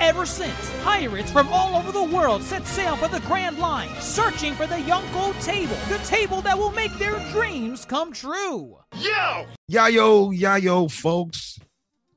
[0.00, 4.54] Ever since, pirates from all over the world set sail for the Grand Line, searching
[4.54, 8.78] for the Yonko table, the table that will make their dreams come true.
[8.96, 9.44] Yo!
[9.70, 11.60] Yayo, yayo, folks.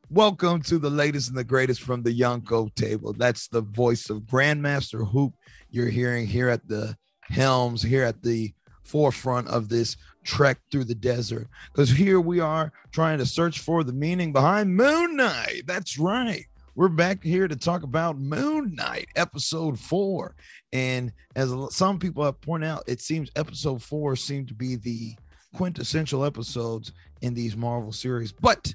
[0.09, 3.12] Welcome to the latest and the greatest from the Yonko table.
[3.12, 5.34] That's the voice of Grandmaster Hoop
[5.70, 8.54] you're hearing here at the helms, here at the
[8.84, 11.50] forefront of this trek through the desert.
[11.73, 15.64] Because here we are trying to search for the meaning behind Moon Knight.
[15.68, 16.45] That's right.
[16.76, 20.36] We're back here to talk about Moon Knight, episode four.
[20.72, 25.14] And as some people have pointed out, it seems episode four seemed to be the
[25.55, 28.31] quintessential episodes in these Marvel series.
[28.31, 28.73] But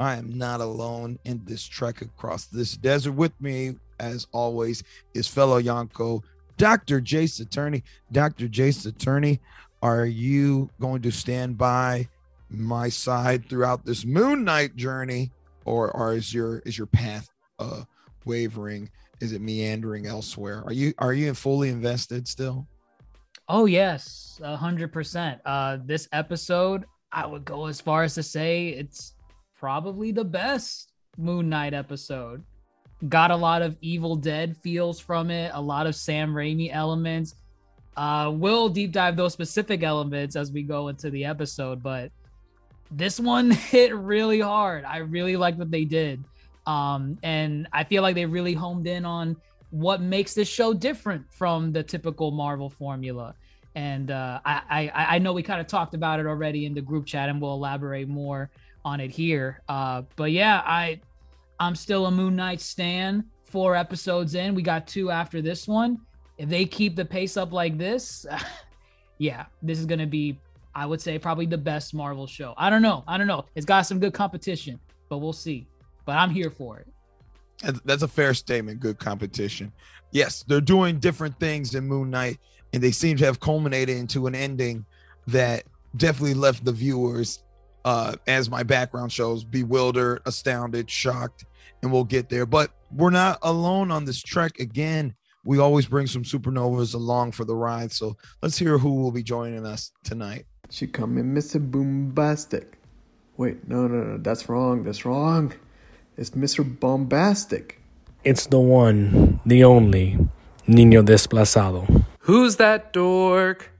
[0.00, 3.12] I am not alone in this trek across this desert.
[3.12, 4.82] With me, as always,
[5.14, 6.24] is fellow Yonko,
[6.56, 7.00] Dr.
[7.00, 7.84] Jace Attorney.
[8.10, 8.48] Dr.
[8.48, 9.40] Jace Attorney,
[9.82, 12.08] are you going to stand by
[12.50, 15.30] my side throughout this Moon Knight journey,
[15.64, 17.28] or, or is your is your path
[17.58, 17.82] uh
[18.24, 18.90] wavering?
[19.20, 20.62] Is it meandering elsewhere?
[20.66, 22.66] Are you are you fully invested still?
[23.48, 25.40] Oh yes, a hundred percent.
[25.44, 29.14] Uh, this episode, I would go as far as to say it's
[29.58, 32.42] probably the best Moon Knight episode.
[33.08, 37.36] Got a lot of Evil Dead feels from it, a lot of Sam Raimi elements.
[37.96, 42.10] Uh, we'll deep dive those specific elements as we go into the episode, but
[42.90, 44.84] this one hit really hard.
[44.84, 46.22] I really like what they did.
[46.66, 49.36] Um, and I feel like they really homed in on
[49.70, 53.34] what makes this show different from the typical Marvel formula.
[53.74, 56.80] And uh, I, I, I know we kind of talked about it already in the
[56.80, 58.50] group chat, and we'll elaborate more
[58.84, 59.60] on it here.
[59.68, 61.00] Uh, but yeah, I
[61.60, 63.24] I'm still a Moon Knight stan.
[63.44, 65.98] Four episodes in, we got two after this one.
[66.38, 68.26] If they keep the pace up like this,
[69.18, 70.38] yeah, this is gonna be,
[70.74, 72.54] I would say, probably the best Marvel show.
[72.56, 73.44] I don't know, I don't know.
[73.54, 75.66] It's got some good competition, but we'll see.
[76.06, 76.86] But I'm here for it.
[77.84, 78.80] That's a fair statement.
[78.80, 79.72] Good competition.
[80.12, 82.38] Yes, they're doing different things in Moon Knight,
[82.72, 84.86] and they seem to have culminated into an ending
[85.26, 85.64] that
[85.96, 87.42] definitely left the viewers
[87.84, 91.44] uh, as my background shows, bewildered, astounded, shocked,
[91.82, 92.46] and we'll get there.
[92.46, 94.58] But we're not alone on this trek.
[94.60, 97.92] Again, we always bring some supernovas along for the ride.
[97.92, 100.46] So let's hear who will be joining us tonight.
[100.70, 101.64] She coming, in Mr.
[101.70, 102.74] Boombastic.
[103.36, 104.82] Wait, no, no, no, that's wrong.
[104.82, 105.52] That's wrong.
[106.18, 106.64] It's Mr.
[106.80, 107.78] Bombastic.
[108.24, 110.18] It's the one, the only,
[110.66, 112.04] Nino Desplazado.
[112.20, 113.70] Who's that dork?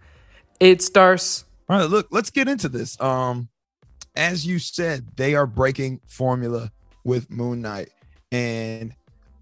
[0.61, 1.45] It's Darce.
[1.69, 3.01] All right, look, let's get into this.
[3.01, 3.49] Um,
[4.15, 6.71] as you said, they are breaking formula
[7.05, 7.89] with Moon Knight.
[8.31, 8.95] And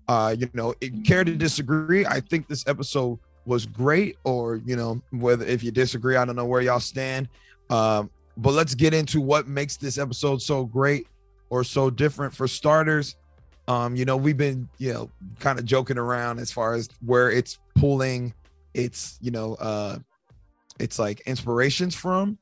[0.06, 2.06] uh, you know, care to disagree?
[2.06, 6.36] I think this episode was great, or you know, whether if you disagree, I don't
[6.36, 7.28] know where y'all stand.
[7.70, 11.08] Um, but let's get into what makes this episode so great
[11.54, 12.34] or so different.
[12.34, 13.16] For starters,
[13.68, 17.30] um, you know, we've been, you know, kind of joking around as far as where
[17.30, 18.34] it's pulling
[18.74, 19.98] its, you know, uh
[20.80, 22.36] it's like inspirations from.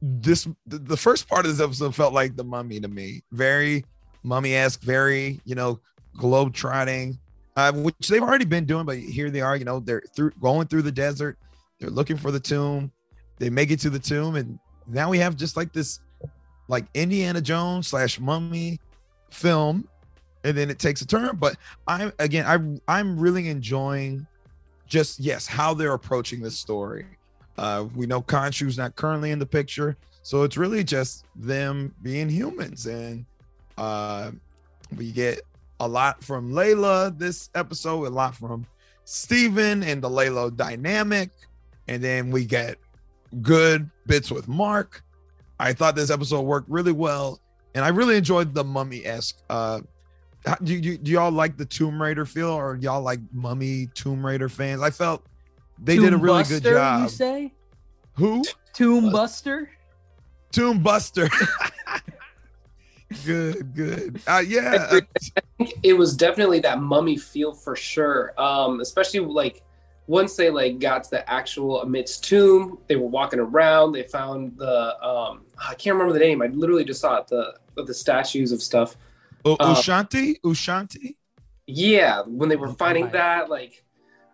[0.00, 3.22] This the first part of this episode felt like the mummy to me.
[3.32, 3.84] Very
[4.24, 5.80] mummy-esque very you know
[6.16, 7.18] globe trotting
[7.56, 10.66] uh, which they've already been doing but here they are you know they're through going
[10.68, 11.36] through the desert.
[11.80, 12.92] They're looking for the tomb.
[13.38, 16.00] They make it to the tomb and now we have just like this
[16.68, 18.78] like indiana jones slash mummy
[19.30, 19.88] film
[20.44, 21.36] and then it takes a turn.
[21.36, 21.56] But
[21.86, 24.26] i'm again i i'm really enjoying
[24.86, 27.06] just yes how they're approaching this story.
[27.58, 32.28] Uh, we know Khonshu's not currently in the picture, so it's really just them being
[32.28, 33.24] humans, and
[33.76, 34.30] uh,
[34.96, 35.42] we get
[35.80, 38.66] a lot from Layla this episode, a lot from
[39.04, 41.30] Steven and the Layla dynamic,
[41.88, 42.78] and then we get
[43.42, 45.02] good bits with Mark.
[45.58, 47.40] I thought this episode worked really well,
[47.74, 49.38] and I really enjoyed the mummy esque.
[49.48, 49.80] Uh,
[50.62, 54.48] do, do, do y'all like the Tomb Raider feel, or y'all like Mummy Tomb Raider
[54.48, 54.82] fans?
[54.82, 55.24] I felt
[55.82, 57.02] they Tomb did a really Buster, good job.
[57.02, 57.52] You say
[58.14, 58.42] Who?
[58.72, 59.70] Tomb Buster?
[60.50, 61.28] Tomb Buster.
[63.24, 64.20] good, good.
[64.26, 64.88] Uh, yeah.
[64.90, 65.00] I
[65.58, 68.32] think it was definitely that mummy feel for sure.
[68.40, 69.62] Um, especially like
[70.06, 73.92] once they like got to the actual Ammit's tomb, they were walking around.
[73.92, 76.42] They found the um, I can't remember the name.
[76.42, 77.28] I literally just saw it.
[77.28, 78.96] The the statues of stuff.
[79.44, 80.40] U- Uh, Ushabti?
[80.42, 81.16] Ushabti?
[81.66, 83.12] Yeah, when they were finding Right.
[83.12, 83.84] that, like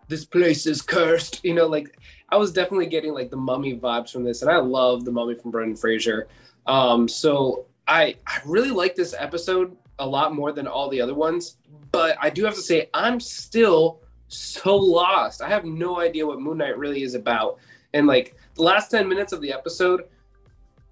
[0.07, 1.43] this place is cursed.
[1.43, 1.97] You know, like
[2.29, 5.35] I was definitely getting like the mummy vibes from this, and I love the mummy
[5.35, 6.27] from Brendan Fraser.
[6.65, 11.13] Um, so I I really like this episode a lot more than all the other
[11.13, 11.57] ones,
[11.91, 15.41] but I do have to say I'm still so lost.
[15.41, 17.59] I have no idea what Moon Knight really is about.
[17.93, 20.03] And like the last 10 minutes of the episode,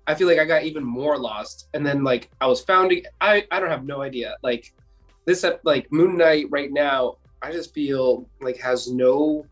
[0.08, 1.68] I feel like I got even more lost.
[1.74, 4.36] And then like I was founding I I don't have no idea.
[4.44, 4.74] Like
[5.26, 9.46] this like Moon Knight right now, I just feel like has no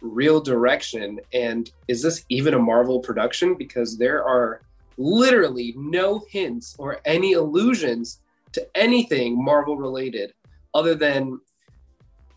[0.00, 4.60] real direction and is this even a Marvel production because there are
[4.98, 8.20] literally no hints or any allusions
[8.52, 10.34] to anything Marvel related
[10.74, 11.40] other than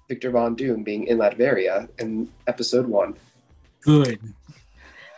[0.08, 3.16] Victor Von Doom being in Latveria in episode 1.
[3.82, 4.20] good.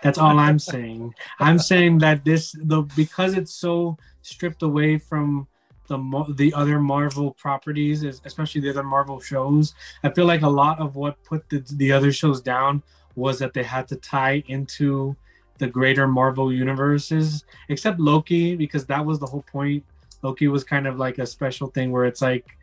[0.01, 1.13] That's all I'm saying.
[1.39, 5.47] I'm saying that this the because it's so stripped away from
[5.87, 5.97] the
[6.37, 9.73] the other Marvel properties, especially the other Marvel shows.
[10.03, 12.81] I feel like a lot of what put the the other shows down
[13.15, 15.17] was that they had to tie into
[15.57, 19.83] the greater Marvel universes, except Loki because that was the whole point.
[20.21, 22.57] Loki was kind of like a special thing where it's like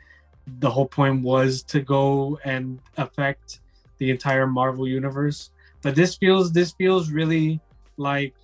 [0.46, 3.60] the whole point was to go and affect
[3.98, 5.50] the entire Marvel universe.
[5.82, 7.60] But this feels this feels really
[7.96, 8.34] like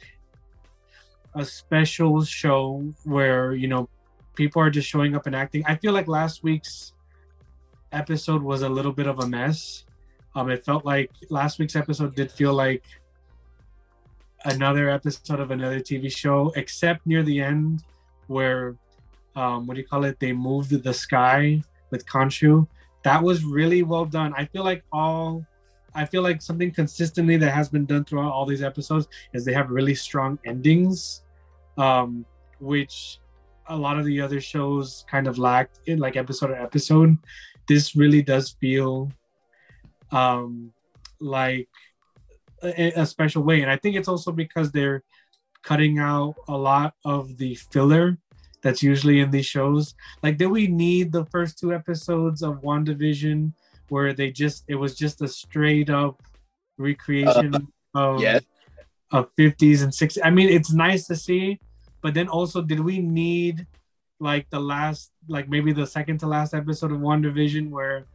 [1.35, 3.89] a special show where you know
[4.35, 5.63] people are just showing up and acting.
[5.67, 6.93] I feel like last week's
[7.93, 9.85] episode was a little bit of a mess.
[10.35, 12.85] Um it felt like last week's episode did feel like
[14.45, 17.85] another episode of another tv show except near the end
[18.27, 18.75] where
[19.37, 20.19] um what do you call it?
[20.19, 22.67] They moved the sky with Khonshu.
[23.05, 25.47] that was really well done i feel like all
[25.95, 29.53] I feel like something consistently that has been done throughout all these episodes is they
[29.53, 31.23] have really strong endings,
[31.77, 32.25] um,
[32.61, 33.19] which
[33.67, 37.17] a lot of the other shows kind of lacked in like episode to episode.
[37.69, 39.13] This really does feel
[40.11, 40.73] um,
[41.21, 41.69] like
[42.63, 45.03] a, a special way, and I think it's also because they're
[45.63, 48.19] cutting out a lot of the filler
[48.63, 49.95] that's usually in these shows.
[50.23, 53.53] Like, did we need the first two episodes of WandaVision?
[53.93, 56.23] where they just it was just a straight up
[56.79, 57.61] recreation uh,
[57.95, 58.43] of yes.
[59.13, 60.19] of 50s and 60s.
[60.25, 61.61] I mean, it's nice to see,
[62.01, 63.67] but then also did we need
[64.19, 68.07] like the last like maybe the second to last episode of WandaVision where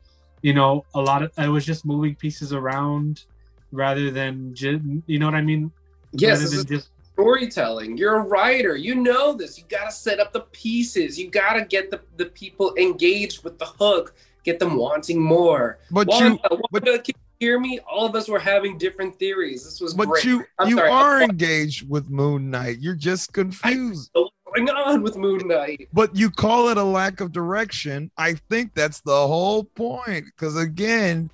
[0.41, 3.25] you know a lot of it was just moving pieces around
[3.71, 5.71] rather than just you know what I mean?
[6.11, 7.97] Yes, Rather than just storytelling.
[7.97, 8.75] You're a writer.
[8.75, 9.57] You know this.
[9.57, 11.17] You got to set up the pieces.
[11.17, 15.79] You got to get the, the people engaged with the hook, get them wanting more.
[15.89, 17.79] But Wanda, you, Wanda, but, can you hear me?
[17.91, 19.63] All of us were having different theories.
[19.63, 20.25] This was but great.
[20.25, 22.77] you, I'm you sorry, are engaged with Moon Knight.
[22.79, 24.11] You're just confused.
[24.13, 25.89] What's going on with Moon Knight?
[25.93, 28.11] but you call it a lack of direction.
[28.15, 30.25] I think that's the whole point.
[30.25, 31.31] Because again,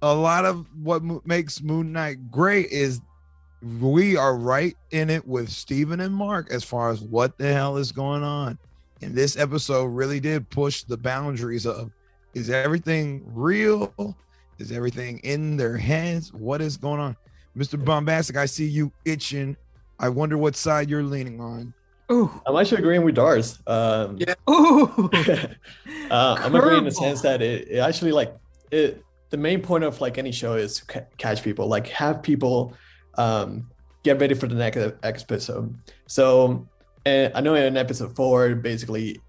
[0.00, 3.02] a lot of what mo- makes Moon Knight great is
[3.62, 7.76] we are right in it with Steven and Mark as far as what the hell
[7.76, 8.58] is going on.
[9.02, 11.90] And this episode really did push the boundaries of
[12.34, 14.16] is everything real?
[14.58, 16.32] Is everything in their heads?
[16.32, 17.16] What is going on?
[17.56, 17.82] Mr.
[17.82, 19.56] Bombastic, I see you itching.
[19.98, 21.74] I wonder what side you're leaning on.
[22.10, 22.30] Ooh.
[22.46, 23.58] I'm actually agreeing with Darce.
[23.66, 24.34] Um, Yeah.
[24.48, 25.10] Ooh.
[26.10, 28.34] uh, I'm agreeing in the sense that it, it actually like
[28.70, 29.02] it.
[29.30, 32.74] The main point of like any show is to ca- catch people, like have people
[33.18, 33.68] um,
[34.02, 35.76] get ready for the next episode.
[36.06, 36.66] So,
[37.04, 39.20] and I know in episode four, basically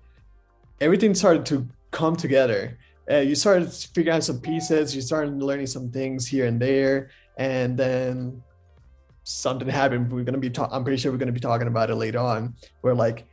[0.79, 2.77] everything started to come together.
[3.11, 4.95] Uh, you started figuring out some pieces.
[4.95, 8.43] You started learning some things here and there, and then
[9.23, 10.11] something happened.
[10.11, 10.51] We're gonna be.
[10.51, 12.53] Ta- I'm pretty sure we're gonna be talking about it later on.
[12.81, 13.25] Where like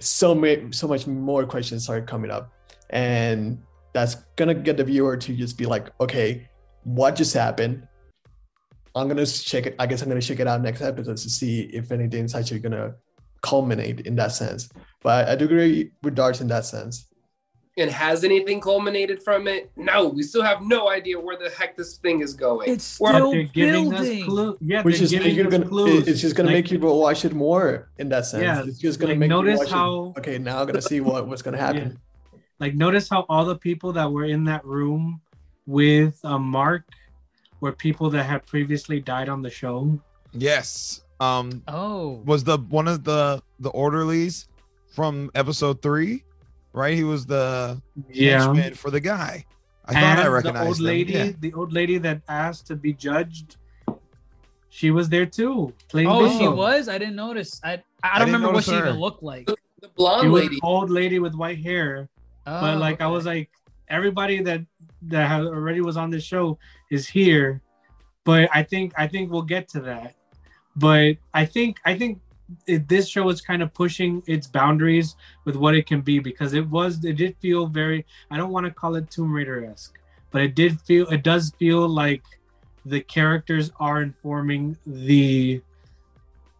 [0.00, 2.52] so many, so much more questions started coming up,
[2.90, 3.62] and
[3.92, 6.48] that's gonna get the viewer to just be like, okay,
[6.82, 7.86] what just happened?
[8.94, 9.74] I'm gonna check it.
[9.78, 12.94] I guess I'm gonna check it out next episode to see if anything's actually gonna
[13.42, 14.68] culminate in that sense.
[15.02, 17.06] But I do agree with Darce in that sense.
[17.76, 19.68] And has anything culminated from it?
[19.76, 22.70] No, we still have no idea where the heck this thing is going.
[22.70, 24.22] It's We're- still they're giving building.
[24.22, 24.56] us clues.
[24.60, 26.06] Yeah, Which they're is giving you're us gonna, clues.
[26.06, 28.44] it's just gonna Like, make people watch it more in that sense.
[28.44, 29.72] Yeah, it's just gonna like, make you notice watch it.
[29.72, 31.98] how- Okay, now I'm gonna see what, what's gonna happen.
[32.60, 35.20] like notice how all the people that were in that room
[35.66, 36.84] with um, Mark
[37.60, 39.98] were people that had previously died on the show.
[40.32, 41.02] Yes.
[41.20, 42.22] Um, Oh.
[42.24, 44.48] was the one of the the orderlies
[44.92, 46.24] from episode three,
[46.72, 46.94] right?
[46.94, 47.80] He was the
[48.12, 49.44] henchman for the guy.
[49.86, 50.84] I thought I and recognized the old him.
[50.84, 51.32] lady, Yeah.
[51.40, 53.56] the old lady that asked to be judged.
[54.70, 56.38] She was there too, playing Oh, bingo.
[56.38, 56.88] she was.
[56.88, 57.60] I didn't notice.
[57.62, 58.86] I I I don't didn't remember what notice she her.
[58.88, 59.46] even looked like.
[59.46, 60.58] The She blonde was lady.
[60.62, 62.08] old lady with white hair.
[62.44, 63.50] but Oh, like I was like,
[63.88, 64.62] everybody that
[65.02, 66.58] that already was on the show
[66.94, 67.60] is here.
[68.24, 70.14] But I think I think we'll get to that.
[70.76, 72.20] But I think I think
[72.66, 76.52] it, this show is kind of pushing its boundaries with what it can be because
[76.54, 79.98] it was it did feel very I don't want to call it Tomb Raider esque,
[80.30, 82.22] but it did feel it does feel like
[82.86, 85.62] the characters are informing the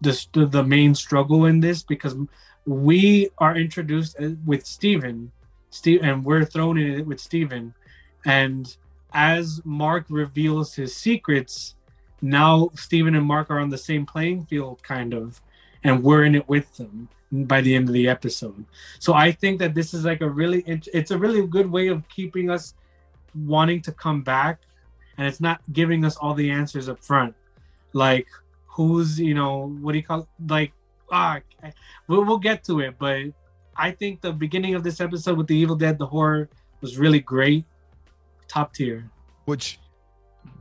[0.01, 2.15] the the main struggle in this because
[2.67, 5.33] we are introduced uh, with Steven,
[5.71, 7.75] Steve, and we're thrown in it with Steven,
[8.25, 8.77] and
[9.15, 11.77] as Mark reveals his secrets,
[12.21, 15.41] now Steven and Mark are on the same playing field, kind of,
[15.85, 18.65] and we're in it with them by the end of the episode.
[18.99, 22.09] So I think that this is like a really, it's a really good way of
[22.09, 22.75] keeping us
[23.35, 24.61] wanting to come back,
[25.17, 27.35] and it's not giving us all the answers up front,
[27.93, 28.27] like
[28.67, 30.73] who's you know what do you call like
[31.13, 31.39] ah
[32.09, 33.23] we'll, we'll get to it, but
[33.77, 36.49] I think the beginning of this episode with the Evil Dead, the horror
[36.81, 37.65] was really great
[38.49, 39.11] top tier.
[39.45, 39.79] Which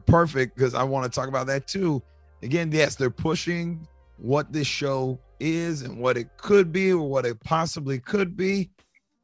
[0.05, 2.01] perfect because I want to talk about that too.
[2.41, 3.87] Again, yes, they're pushing
[4.17, 8.69] what this show is and what it could be or what it possibly could be.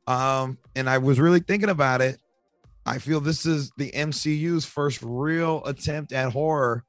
[0.07, 2.19] Um, and I was really thinking about it.
[2.85, 6.83] I feel this is the MCU's first real attempt at horror.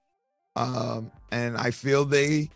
[0.56, 2.48] Um, and I feel they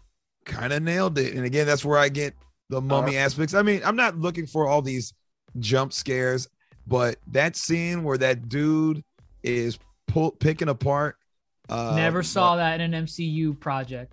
[0.44, 1.34] kind of nailed it.
[1.34, 2.34] And again, that's where I get
[2.70, 3.54] the mummy aspects.
[3.54, 5.12] I mean, I'm not looking for all these
[5.58, 6.48] jump scares,
[6.86, 9.02] but that scene where that dude
[9.42, 11.16] is pull, picking apart.
[11.68, 14.12] Uh, Never saw that in an MCU project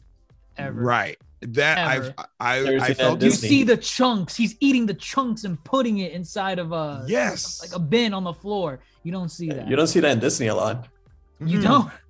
[0.58, 0.82] ever.
[0.82, 1.18] Right.
[1.42, 2.14] That Ever.
[2.18, 4.36] I I, I felt you see the chunks.
[4.36, 8.24] He's eating the chunks and putting it inside of a yes, like a bin on
[8.24, 8.80] the floor.
[9.02, 9.68] You don't see that.
[9.68, 10.88] You don't see that in Disney a lot.
[11.40, 11.64] You mm-hmm.
[11.64, 11.92] don't.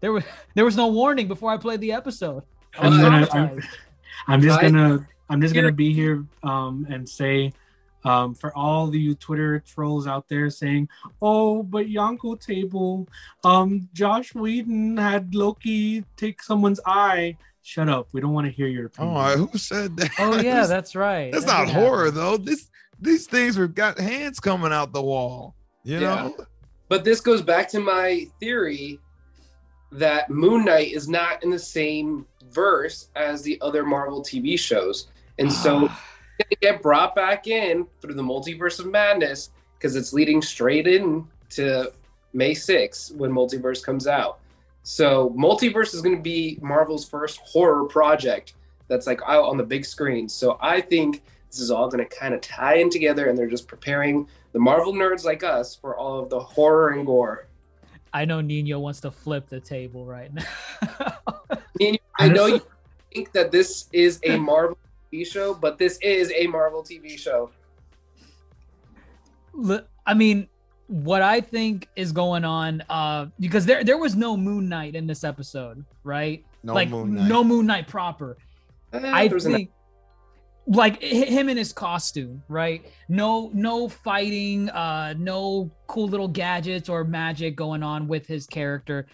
[0.00, 0.24] There was
[0.54, 2.42] there was no warning before I played the episode.
[2.78, 3.62] I'm, gonna, I'm,
[4.28, 7.54] I'm just gonna I'm just gonna be here um, and say
[8.04, 10.88] um, for all the Twitter trolls out there saying,
[11.22, 13.08] "Oh, but Yonko table,
[13.42, 18.08] um, Joss Whedon had Loki take someone's eye." Shut up.
[18.12, 19.16] We don't want to hear your opinion.
[19.16, 20.10] Oh, who said that?
[20.18, 21.32] Oh yeah, that's right.
[21.32, 22.20] That's that not horror happen.
[22.20, 22.36] though.
[22.36, 22.70] This
[23.00, 25.54] these things have got hands coming out the wall.
[25.82, 26.14] You yeah.
[26.14, 26.46] know.
[26.88, 29.00] But this goes back to my theory
[29.92, 35.08] that Moon Knight is not in the same verse as the other Marvel TV shows.
[35.38, 35.90] And so
[36.38, 41.26] they get brought back in through the multiverse of madness because it's leading straight in
[41.50, 41.92] to
[42.32, 44.40] May 6th when Multiverse comes out.
[44.82, 48.54] So Multiverse is going to be Marvel's first horror project
[48.88, 50.28] that's like out on the big screen.
[50.28, 53.48] So I think this is all going to kind of tie in together and they're
[53.48, 57.46] just preparing the Marvel nerds like us for all of the horror and gore.
[58.12, 60.44] I know Nino wants to flip the table right now.
[61.80, 62.62] Nino, I know you
[63.12, 64.78] think that this is a Marvel
[65.14, 67.50] TV show, but this is a Marvel TV show.
[70.06, 70.48] I mean,
[70.88, 75.06] what I think is going on, uh, because there there was no Moon Knight in
[75.06, 76.44] this episode, right?
[76.62, 77.28] No like Moon Knight.
[77.28, 78.36] no Moon Knight proper.
[78.92, 79.70] Eh, I there was think
[80.66, 82.84] like him in his costume, right?
[83.08, 89.06] No, no fighting, uh, no cool little gadgets or magic going on with his character.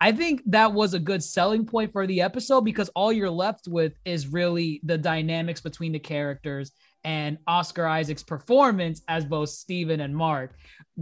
[0.00, 3.66] I think that was a good selling point for the episode because all you're left
[3.66, 6.70] with is really the dynamics between the characters
[7.02, 10.54] and Oscar Isaac's performance as both Steven and Mark.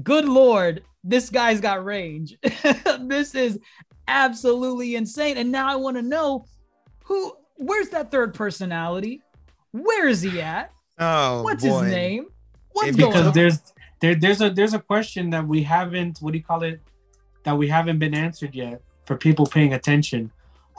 [0.02, 2.38] Good lord, this guy's got range.
[3.00, 3.58] this is
[4.08, 5.36] absolutely insane.
[5.36, 6.46] And now I want to know
[7.04, 9.22] who where's that third personality?
[9.72, 10.72] Where is he at?
[10.98, 11.82] Oh, what's boy.
[11.82, 12.26] his name?
[12.72, 13.32] What's because going on?
[13.34, 13.60] there's
[14.00, 16.80] there, there's a there's a question that we haven't what do you call it
[17.44, 20.30] that we haven't been answered yet for people paying attention.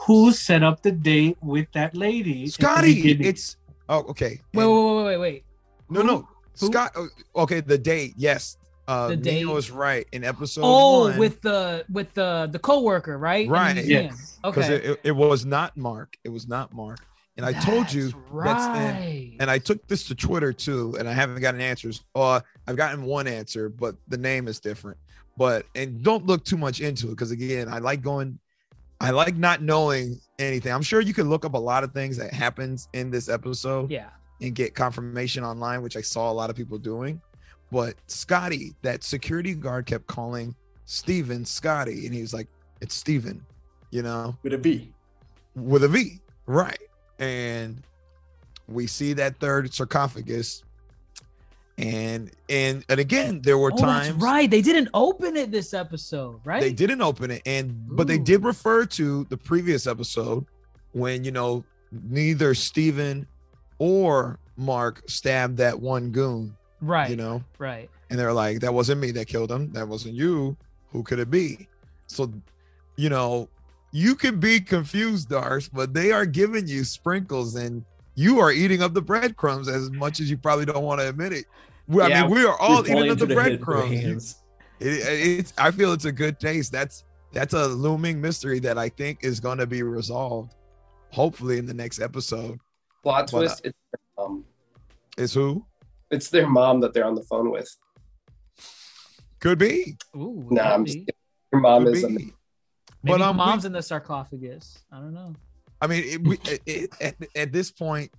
[0.06, 2.46] Who set up the date with that lady?
[2.46, 3.56] Scotty, it's
[3.88, 4.40] oh okay.
[4.54, 5.44] Wait, wait, wait, wait, wait.
[5.90, 6.28] No, no,
[6.60, 6.66] Who?
[6.68, 6.92] Scott.
[6.94, 8.14] oh, Okay, the date.
[8.16, 9.34] Yes, uh, The the date.
[9.40, 10.60] Nino is right in episode.
[10.64, 13.48] Oh, one, with the with the the coworker, right?
[13.48, 13.74] Right.
[13.74, 14.04] museum.
[14.06, 14.38] Yes.
[14.42, 14.74] because Okay.
[14.76, 16.16] it, it, it was not Mark.
[16.22, 17.00] It was not Mark.
[17.36, 18.66] And I told you That's that's
[19.00, 19.36] right.
[19.38, 22.02] and I took this to Twitter too, and I haven't gotten answers.
[22.14, 24.98] Uh, I've gotten one answer, but the name is different.
[25.38, 28.38] But and don't look too much into it because again, I like going.
[29.00, 30.72] I like not knowing anything.
[30.72, 33.92] I'm sure you could look up a lot of things that happens in this episode
[33.92, 34.08] yeah.
[34.40, 37.20] and get confirmation online, which I saw a lot of people doing.
[37.70, 42.48] But Scotty, that security guard kept calling Steven Scotty, and he was like,
[42.80, 43.44] "It's Steven,"
[43.90, 44.92] you know, With a B.
[45.54, 46.82] with a V, right?
[47.20, 47.80] And
[48.66, 50.64] we see that third sarcophagus,
[51.78, 54.50] and and and again, there were Oh, times right.
[54.50, 56.60] They didn't open it this episode, right?
[56.60, 60.44] they didn't open it, and but they did refer to the previous episode
[60.92, 63.26] when you know neither Steven
[63.78, 67.08] or Mark stabbed that one goon, Right.
[67.10, 67.88] you know, Right.
[68.10, 69.70] and they're like, "That wasn't me that killed him.
[69.72, 70.56] That wasn't you.
[70.92, 71.68] Who could it be?"
[72.08, 72.32] So,
[72.96, 73.48] you know,
[73.92, 77.84] you can be confused, Darce, but they are giving you sprinkles, and
[78.16, 81.32] you are eating up the breadcrumbs as much as you probably don't want to admit
[81.32, 81.44] it.
[81.88, 84.36] We- I mean, we are all eating up the pointing to breadcrumbs.
[84.80, 86.70] You- It, it's I feel it's a good taste.
[86.70, 87.02] That's
[87.32, 90.54] that's a looming mystery that I think is going to be resolved,
[91.10, 92.58] hopefully in the next episode.
[93.02, 93.62] Plot Well, twist.
[93.64, 94.44] It's their mom.
[95.16, 95.66] Is who
[96.12, 97.68] It's their mom that they're on the phone with.
[99.40, 100.86] could be, Ooh, Nah, I'm maybe.
[100.92, 101.14] just kidding.
[101.52, 102.02] Your mom could is.
[102.02, 102.06] be.
[102.06, 102.34] amazing.
[103.02, 104.78] Maybe But, um, we- mom's in the sarcophagus.
[104.92, 105.34] I don't know.
[105.80, 108.12] I mean, it, we, it, it, at, at this point,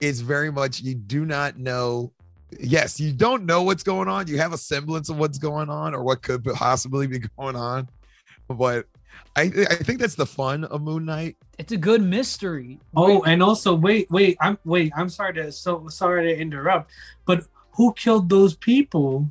[0.00, 2.12] it's very much you do not know.
[2.60, 4.26] Yes, you don't know what's going on.
[4.28, 7.88] You have a semblance of what's going on or what could possibly be going on,
[8.48, 8.86] but
[9.36, 11.36] I I think that's the fun of Moon Knight.
[11.58, 12.78] It's a good mystery.
[12.96, 16.90] Oh, Wait, and also wait, wait, I'm wait, I'm sorry to so sorry to interrupt,
[17.26, 19.28] but who killed those people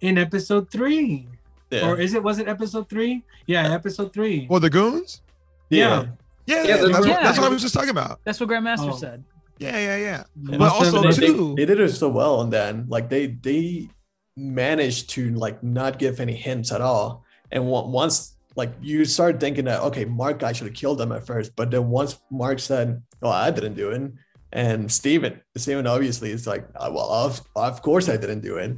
[0.00, 1.26] in episode three?
[1.70, 1.88] Yeah.
[1.88, 3.22] Or is it was it episode three?
[3.46, 4.46] Yeah, episode three.
[4.50, 5.22] Or the goons?
[5.70, 6.06] yeah.
[6.46, 8.20] Yeah, Yeah, that's, what, that's what I was just talking about.
[8.24, 8.96] that's what Grandmaster Oh.
[8.96, 9.24] said.
[9.58, 10.24] Yeah, yeah, yeah.
[10.50, 13.88] And But also they, too- they did it so well and then like they they
[14.36, 17.24] managed to like not give any hints at all.
[17.52, 21.26] And once like you start thinking that okay mark i should have killed them at
[21.26, 24.12] first but then once mark said oh i didn't do it
[24.52, 28.76] and steven steven obviously is like "Uh, well of, of course i didn't do it.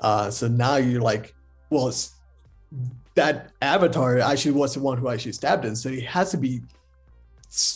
[0.00, 1.34] Uh so now you're like
[1.70, 2.14] well it's,
[3.14, 6.60] that avatar actually was the one who actually stabbed him so it has to be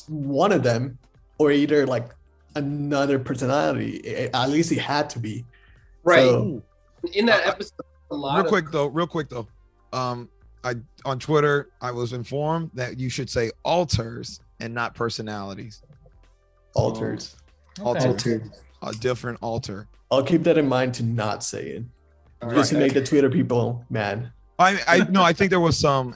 [0.08, 0.98] one of them
[1.38, 2.10] or either like
[2.56, 4.00] another personality.
[4.04, 5.44] A- At least he had to be.
[6.02, 6.24] Right.
[6.24, 6.62] So-
[7.14, 7.72] In that Uh, episode,
[8.10, 9.46] a lot Real of quick though, real quick though.
[9.92, 10.28] Um,
[10.64, 15.82] I on Twitter I was informed that you should say alters and not personalities.
[16.74, 17.36] alters.
[17.80, 18.06] Okay.
[18.06, 18.42] Alter,
[18.82, 19.86] a different alter.
[20.10, 21.84] I'll keep that in mind to not say it.
[22.42, 24.30] All Just to make the Twitter people mad.
[24.58, 26.14] I I no, I think there was some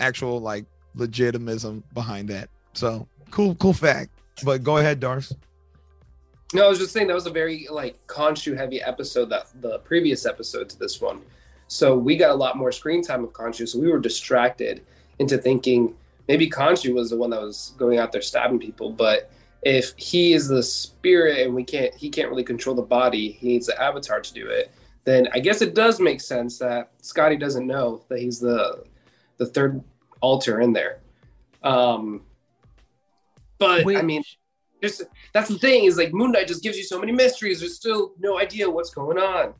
[0.00, 0.64] actual like
[0.96, 2.48] legitimism behind that.
[2.74, 4.10] So cool, cool fact.
[4.44, 5.34] But go ahead, Darce.
[6.54, 9.78] No, I was just saying that was a very like Khonshu heavy episode that the
[9.80, 11.22] previous episode to this one.
[11.68, 14.84] So we got a lot more screen time of Khonshu, so we were distracted
[15.18, 15.94] into thinking
[16.28, 18.90] maybe Khonshu was the one that was going out there stabbing people.
[18.90, 19.30] But
[19.62, 23.48] if he is the spirit and we can't he can't really control the body, he
[23.48, 24.70] needs the avatar to do it,
[25.04, 28.84] then I guess it does make sense that Scotty doesn't know that he's the
[29.38, 29.82] the third
[30.20, 31.00] alter in there.
[31.62, 32.22] Um
[33.58, 34.24] but I mean
[34.82, 37.60] just that's the thing is like Moon Knight just gives you so many mysteries.
[37.60, 39.54] There's still no idea what's going on.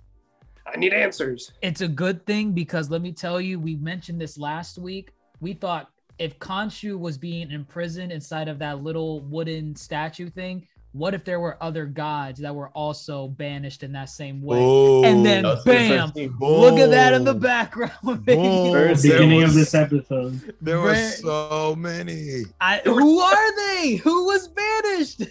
[0.66, 1.52] I need answers.
[1.60, 5.12] it's a good thing because let me tell you, we mentioned this last week.
[5.40, 11.14] We thought if Khonshu was being imprisoned inside of that little wooden statue thing, what
[11.14, 14.58] if there were other gods that were also banished in that same way?
[15.04, 17.92] and then That was the bam, look at that in the background.
[18.02, 18.72] Boom.
[18.72, 20.54] First, Beginning was- of this episode.
[20.60, 22.42] There were so many.
[22.60, 23.96] I, who are they?
[23.96, 25.22] Who was banished?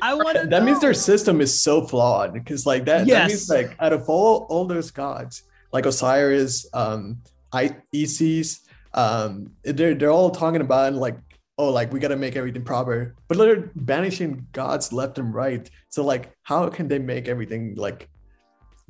[0.00, 0.46] I want to.
[0.46, 3.28] That means their system is so flawed because like that, that Yes.
[3.28, 7.18] means like out of all all those gods, like Osiris, um,
[7.52, 8.60] I Isis,
[8.94, 11.18] um, they're they're all talking about like
[11.62, 15.70] oh like we got to make everything proper, but they're banishing gods left and right.
[15.90, 18.08] So like how can they make everything like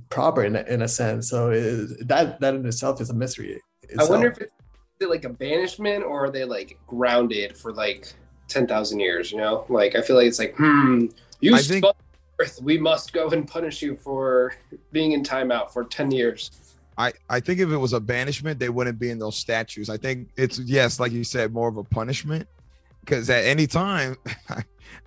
[0.08, 1.28] proper in a, in a sense?
[1.28, 3.60] So it, that that in itself is a mystery.
[3.98, 8.12] I wonder if it's like a banishment or are they like grounded for like
[8.48, 9.30] ten thousand years?
[9.30, 11.06] You know, like I feel like it's like hmm,
[11.40, 11.84] you I think-
[12.40, 12.58] Earth.
[12.62, 14.54] We must go and punish you for
[14.90, 16.50] being in timeout for ten years.
[16.98, 19.88] I, I think if it was a banishment, they wouldn't be in those statues.
[19.88, 22.46] I think it's yes, like you said, more of a punishment.
[23.04, 24.16] Because at any time,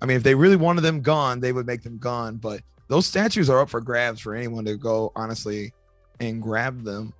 [0.00, 2.36] I mean, if they really wanted them gone, they would make them gone.
[2.36, 5.72] But those statues are up for grabs for anyone to go honestly
[6.20, 7.12] and grab them.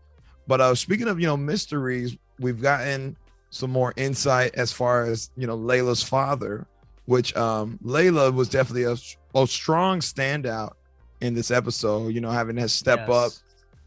[0.47, 3.17] But uh speaking of you know mysteries, we've gotten
[3.51, 6.67] some more insight as far as you know Layla's father,
[7.07, 8.97] which um Layla was definitely a,
[9.35, 10.73] a strong standout
[11.21, 12.09] in this episode.
[12.15, 13.09] You know, having to step Yes.
[13.09, 13.33] up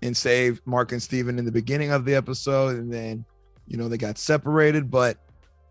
[0.02, 2.78] and save Mark and Steven in the beginning of the episode.
[2.78, 3.24] And then,
[3.68, 5.18] you know, they got separated, but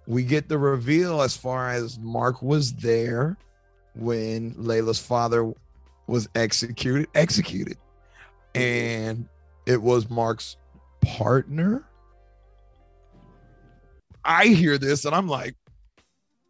[0.09, 3.37] we get the reveal as far as Mark was there
[3.95, 5.53] when Layla's father
[6.07, 7.77] was executed, executed.
[8.55, 9.29] And
[9.67, 10.57] it was Mark's
[11.03, 11.85] partner.
[14.25, 15.57] I hear this and I'm like,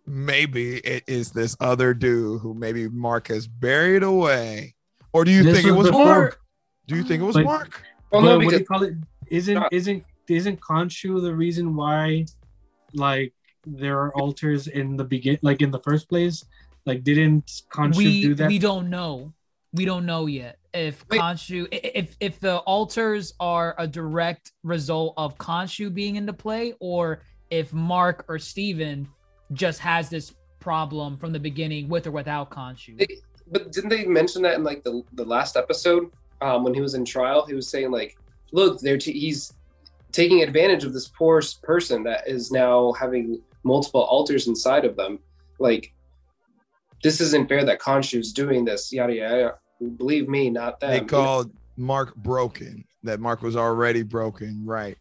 [0.07, 4.77] maybe it is this other dude who maybe Mark has buried away.
[5.13, 6.41] Or do you This think it was was before- Mark?
[6.87, 7.83] Do you think it was Like- Mark?
[8.13, 8.95] Well, but no, what do because you call it?
[9.27, 12.25] Isn't Not- isn't isn't Khonshu the reason why,
[12.95, 13.33] like,
[13.77, 16.45] there are alters in the begin, like in the first place?
[16.87, 18.49] Like, didn't Khonshu we do that?
[18.49, 19.33] we don't know.
[19.75, 21.21] We don't know yet if Wait.
[21.21, 27.23] Khonshu if if the alters are a direct result of Khonshu being into play, or
[27.51, 29.09] if Mark or Steven
[29.53, 32.99] just has this problem from the beginning with or without Khonshu.
[32.99, 36.11] They- but didn't they mention that in like the the last episode
[36.43, 37.47] um, when he was in trial?
[37.47, 38.17] He was saying like,
[38.53, 39.55] "Look, they're t- he's
[40.13, 45.21] taking advantage of this poor person that is now having multiple alters inside of them.
[45.61, 45.93] Like,
[47.03, 48.93] this isn't fair that Khonshu's doing this.
[48.93, 49.55] Yada yada.
[49.97, 50.91] Believe me, not that.
[50.91, 52.85] They called Mark broken.
[53.05, 54.65] That Mark was already broken.
[54.65, 54.97] Right.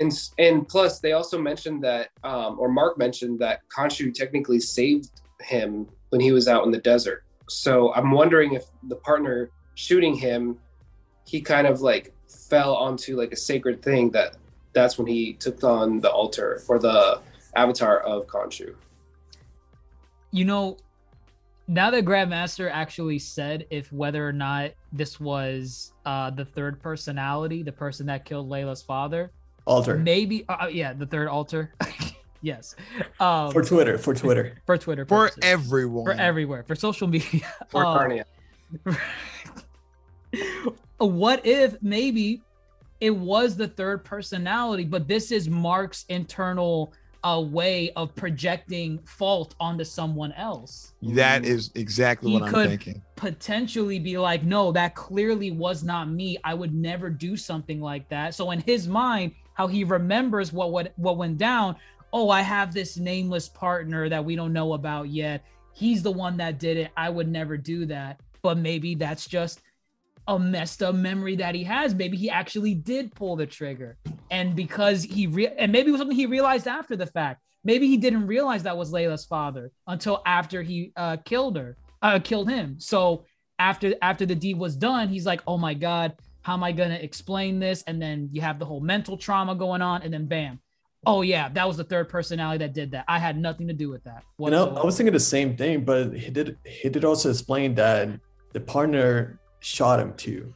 [0.00, 5.22] and and plus they also mentioned that um, or Mark mentioned that Khonshu technically saved
[5.40, 7.24] him when he was out in the desert.
[7.48, 10.58] So I'm wondering if the partner shooting him,
[11.24, 14.36] he kind of like fell onto like a sacred thing that
[14.72, 17.20] that's when he took on the altar or the
[17.56, 18.74] avatar of Khonshu.
[20.30, 20.76] you know,
[21.68, 27.62] now that Grandmaster actually said if whether or not this was uh the third personality,
[27.62, 29.30] the person that killed Layla's father,
[29.66, 31.72] Alter maybe uh, yeah, the third Alter.
[32.42, 32.76] yes.
[33.18, 33.98] Um for Twitter.
[33.98, 34.58] For Twitter.
[34.66, 35.40] for Twitter For purposes.
[35.42, 36.04] everyone.
[36.04, 37.52] for everywhere, for social media.
[37.72, 38.24] Or Uh, Carnia.
[40.98, 42.42] what if maybe
[43.00, 46.92] it was the third personality, but this is Mark's internal
[47.24, 50.92] uh, way of projecting fault onto someone else?
[51.02, 53.02] That is exactly He what I'm could- thinking.
[53.16, 56.38] Potentially be like, no, that clearly was not me.
[56.44, 58.34] I would never do something like that.
[58.34, 61.76] So in his mind, how he remembers what what what went down.
[62.12, 65.44] Oh, I have this nameless partner that we don't know about yet.
[65.72, 66.90] He's the one that did it.
[66.96, 68.20] I would never do that.
[68.42, 69.60] But maybe that's just
[70.28, 71.94] a messed up memory that he has.
[71.94, 73.96] Maybe he actually did pull the trigger,
[74.30, 77.40] and because he re- and maybe it was something he realized after the fact.
[77.64, 82.20] Maybe he didn't realize that was Layla's father until after he uh, killed her, uh,
[82.22, 82.76] killed him.
[82.78, 83.24] So
[83.58, 86.12] after after the deed was done, he's like, "Oh my god,
[86.42, 89.82] how am I gonna explain this?" And then you have the whole mental trauma going
[89.82, 90.60] on, and then bam,
[91.06, 93.04] oh yeah, that was the third personality that did that.
[93.08, 94.24] I had nothing to do with that.
[94.38, 97.74] You know, I was thinking the same thing, but he did he did also explain
[97.76, 98.08] that
[98.52, 100.54] the partner shot him too.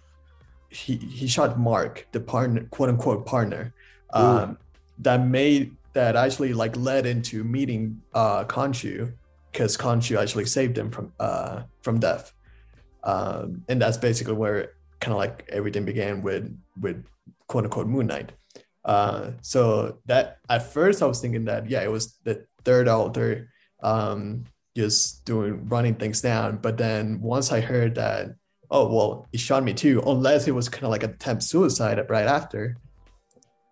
[0.68, 3.74] He he shot Mark, the partner, quote unquote partner.
[4.12, 4.56] Um,
[5.00, 9.12] that made that actually like led into meeting uh Khonshu
[9.50, 12.32] because Khonshu actually saved him from uh from death.
[13.02, 17.04] Um, and that's basically where kind of like everything began with with
[17.48, 18.30] quote unquote Moon Knight.
[18.84, 23.50] Uh, so that at first I was thinking that yeah, it was the third alter,
[23.82, 24.44] um,
[24.76, 26.58] just doing running things down.
[26.58, 28.36] But then once I heard that,
[28.70, 32.00] oh well, he shot me too, unless it was kind of like an attempt suicide
[32.08, 32.76] right after.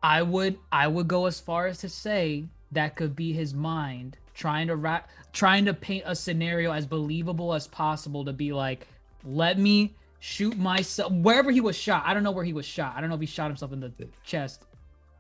[0.03, 4.17] I would I would go as far as to say that could be his mind
[4.35, 8.87] trying to ra- trying to paint a scenario as believable as possible to be like,
[9.25, 12.05] let me shoot myself wherever he was shot.
[12.07, 12.95] I don't know where he was shot.
[12.97, 13.93] I don't know if he shot himself in the
[14.25, 14.65] chest.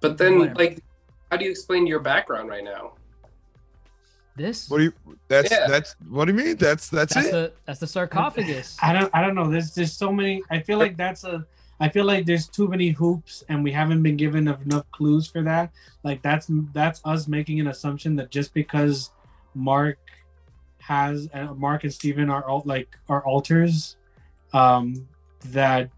[0.01, 0.59] But then Whatever.
[0.59, 0.83] like
[1.31, 2.93] how do you explain your background right now?
[4.39, 4.93] This What do you?
[5.29, 5.67] That's Yeah.
[5.69, 6.57] that's what do you mean?
[6.57, 7.33] That's that's, that's it.
[7.33, 8.77] the that's the sarcophagus.
[8.81, 9.51] I don't I don't know.
[9.51, 10.43] There's there's so many.
[10.51, 11.45] I feel like that's a.
[11.81, 15.43] I feel like there's too many hoops, and we haven't been given enough clues for
[15.43, 15.71] that.
[16.03, 19.11] Like that's that's us making an assumption that just because
[19.55, 19.99] Mark
[20.79, 23.97] has uh, Mark and Steven are all like are alters,
[24.53, 25.07] um,
[25.47, 25.91] that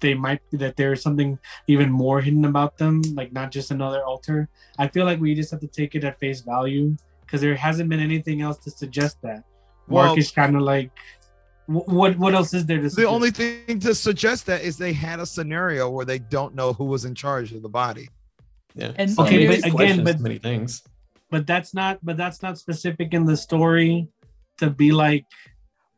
[0.00, 4.48] they might that there's something even more hidden about them, like not just another alter.
[4.78, 7.88] I feel like we just have to take it at face value because there hasn't
[7.90, 9.44] been anything else to suggest that.
[9.86, 10.90] Mark Well- is kind of like,
[11.66, 12.84] what what else is there to?
[12.84, 13.12] the suggest?
[13.12, 16.84] only thing to suggest that is they had a scenario where they don't know who
[16.84, 18.08] was in charge of the body.
[18.74, 18.92] Yeah.
[18.96, 20.82] And- So Okay, but again, but- many things.
[21.30, 24.08] but that's not but that's not specific in the story
[24.58, 25.26] to be like,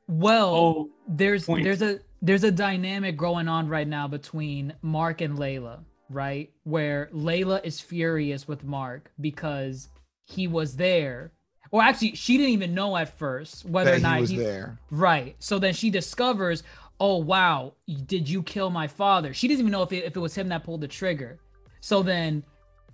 [0.09, 1.63] Well, oh, there's point.
[1.65, 6.51] there's a there's a dynamic going on right now between Mark and Layla, right?
[6.65, 9.89] Where Layla is furious with Mark because
[10.25, 11.33] he was there.
[11.73, 14.37] Or actually, she didn't even know at first whether That or not he was he-
[14.39, 14.79] there.
[14.91, 15.37] Right.
[15.39, 16.63] So then she discovers,
[16.99, 17.75] oh wow,
[18.07, 19.33] did you kill my father?
[19.33, 21.39] She doesn't even know if it, if it was him that pulled the trigger.
[21.81, 22.45] So then,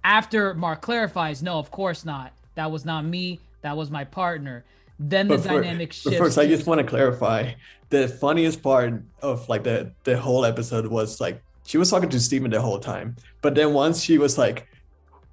[0.04, 2.32] after Mark clarifies, no, of course not.
[2.54, 3.40] That was not me.
[3.62, 4.64] That was my partner.
[4.98, 6.18] Then the But for- dynamic But shifts.
[6.18, 7.52] first, I just want to clarify
[7.90, 12.20] the funniest part of like the the whole episode was like she was talking to
[12.20, 14.66] Steven the whole time, but then once she was like,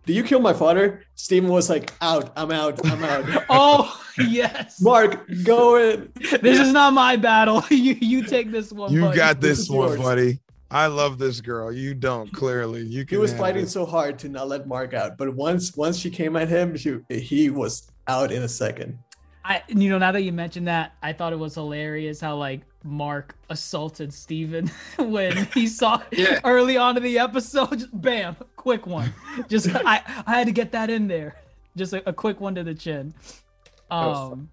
[0.06, 4.82] "Do you kill my father?" Steven was like, "Out, I'm out, I'm out." oh yes.
[4.82, 6.12] Mark, go in.
[6.42, 7.64] this is not my battle.
[7.70, 8.92] you you take this one.
[8.92, 9.18] You buddy.
[9.18, 10.00] got this this one, yours.
[10.02, 10.40] buddy.
[10.72, 11.72] I love this girl.
[11.72, 12.82] You don't clearly.
[12.82, 13.70] You He was fighting it.
[13.70, 16.98] so hard to not let Mark out, but once once she came at him, she
[17.10, 18.98] he was out in a second.
[19.46, 22.62] I you know now that you mentioned that, I thought it was hilarious how like
[22.84, 26.40] Mark assaulted Steven when he saw Yeah.
[26.44, 27.80] early on in the episode.
[27.80, 29.14] Just bam, quick one.
[29.50, 31.36] Just I I had to get that in there.
[31.76, 33.14] Just a, a quick one to the chin.
[33.92, 34.50] Um,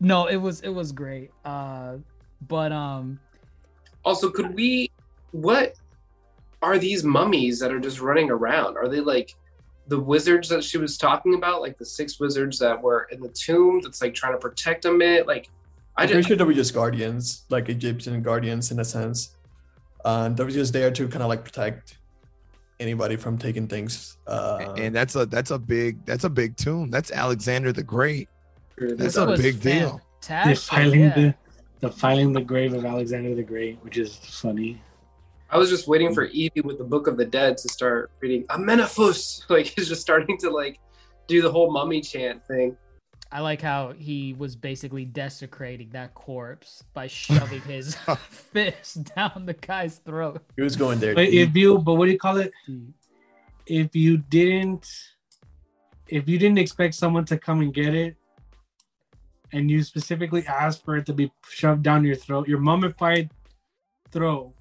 [0.00, 1.30] no, it was it was great.
[1.44, 1.96] Uh,
[2.46, 3.18] but um,
[4.04, 4.90] Also, could we?
[5.30, 5.74] What
[6.62, 8.76] are these mummies that are just running around?
[8.76, 9.34] Are they like
[9.88, 13.28] the wizards that she was talking about, like the six wizards that were in the
[13.28, 13.80] tomb?
[13.82, 15.02] That's like trying to protect them.
[15.02, 15.50] It like
[15.96, 19.36] I I'm pretty just sure they were just guardians, like Egyptian guardians in a sense.
[20.04, 21.98] Uh, they were just there to kind of like protect
[22.80, 24.16] anybody from taking things.
[24.26, 26.90] Uh, and that's a that's a big that's a big tomb.
[26.90, 28.28] That's Alexander the Great.
[28.78, 30.00] That's it a was big deal.
[30.26, 31.14] They're filing yeah.
[31.14, 31.34] the
[31.80, 34.80] the filing the grave of Alexander the Great, which is funny.
[35.50, 36.14] I was just waiting mm.
[36.14, 39.44] for Evie with the Book of the Dead to start reading Amenephus.
[39.50, 40.80] Like he's just starting to like
[41.26, 42.76] do the whole mummy chant thing.
[43.30, 47.94] I like how he was basically desecrating that corpse by shoving his
[48.30, 50.42] fist down the guy's throat.
[50.56, 51.14] he was going there.
[51.14, 52.52] But if you, but what do you call it?
[53.66, 54.86] If you didn't,
[56.06, 58.16] if you didn't expect someone to come and get it,
[59.52, 63.30] and you specifically asked for it to be shoved down your throat, your mummified
[64.10, 64.52] throat,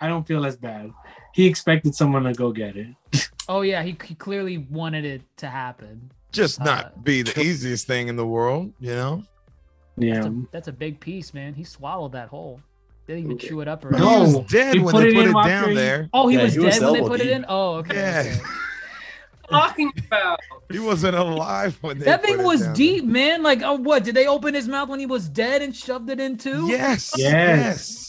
[0.00, 0.92] I don't feel as bad.
[1.34, 2.88] He expected someone to go get it.
[3.48, 6.10] Oh yeah, he, he clearly wanted it to happen.
[6.32, 9.22] Just not Uh, be the easiest thing in the world, you know.
[9.96, 10.14] Yeah.
[10.14, 11.54] That's a, that's a big piece, man.
[11.54, 12.60] He swallowed that whole.
[13.06, 14.26] Didn't even chew it up or But anything.
[14.30, 16.10] he was dead he when put they it put in it down he- there.
[16.12, 17.44] Oh, he Yeah, was he was dead when they elbow put it in.
[17.48, 17.96] Oh, okay.
[17.96, 18.20] Yeah.
[18.36, 18.40] okay.
[19.50, 23.42] Talking about He wasn't alive when they That thing was down deep, man.
[23.42, 24.04] Like, oh, what?
[24.04, 26.52] Did they open his mouth when he was dead and shoved it in there.
[26.52, 26.66] too?
[26.68, 27.14] Yes.
[27.16, 28.07] Yes.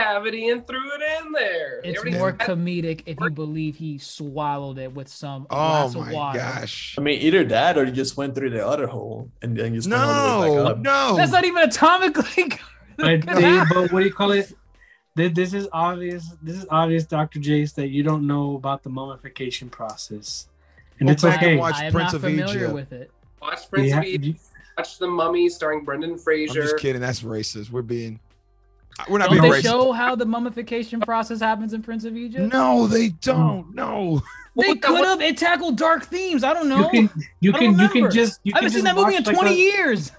[0.00, 1.80] Cavity and threw it in there.
[1.84, 6.00] It's Everybody's more comedic if you believe he swallowed it with some Oh glass of
[6.06, 6.38] my water.
[6.38, 6.94] gosh.
[6.98, 9.78] I mean, either that or you just went through the other hole and then you
[9.80, 10.78] just went all the way No, back up.
[10.78, 11.16] no.
[11.16, 12.58] That's not even atomically.
[12.98, 14.50] But, they, but what do you call it?
[15.16, 16.30] This is obvious.
[16.40, 20.48] This is obvious, Doctor Jace, that you don't know about the mummification process,
[20.98, 21.56] and Go it's back and okay.
[21.58, 22.72] watch I am Prince not of familiar Egypt.
[22.72, 23.10] with it.
[23.42, 24.24] Watch Prince Yeah, of Egypt.
[24.24, 24.34] you-
[24.78, 26.62] Watch The Mummy starring Brendan I'm Fraser.
[26.62, 27.02] just kidding.
[27.02, 27.68] That's racist.
[27.70, 28.18] We're being.
[29.08, 29.62] We're not Don't being they racist.
[29.62, 32.52] show how the mummification process happens in Prince of Egypt?
[32.52, 33.74] No, they don't.
[33.74, 34.22] No.
[34.58, 35.20] They What the- could have.
[35.20, 36.42] It tackled dark themes.
[36.42, 36.90] I don't know.
[36.92, 38.40] You can, you can, you can just.
[38.42, 40.12] You I haven't seen just that movie in like, 20 a- years.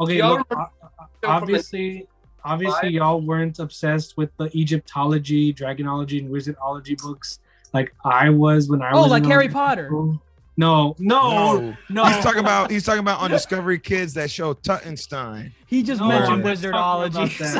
[0.00, 2.06] Okay, Y'all look, remember- o- from the- obviously,
[2.44, 2.92] obviously, Live?
[2.92, 7.38] y'all weren't obsessed with the Egyptology, Dragonology, and Wizardology books
[7.72, 9.10] like I was when I Oh, was.
[9.12, 9.86] like in Harry Potter.
[9.86, 10.20] school.
[10.56, 11.76] No, no, No.
[11.90, 12.04] no.
[12.06, 12.70] He's talking about.
[12.70, 15.52] He's talking about on Discovery Kids that show Tutenstein.
[15.66, 17.56] He just No, mentioned I'm wizardology.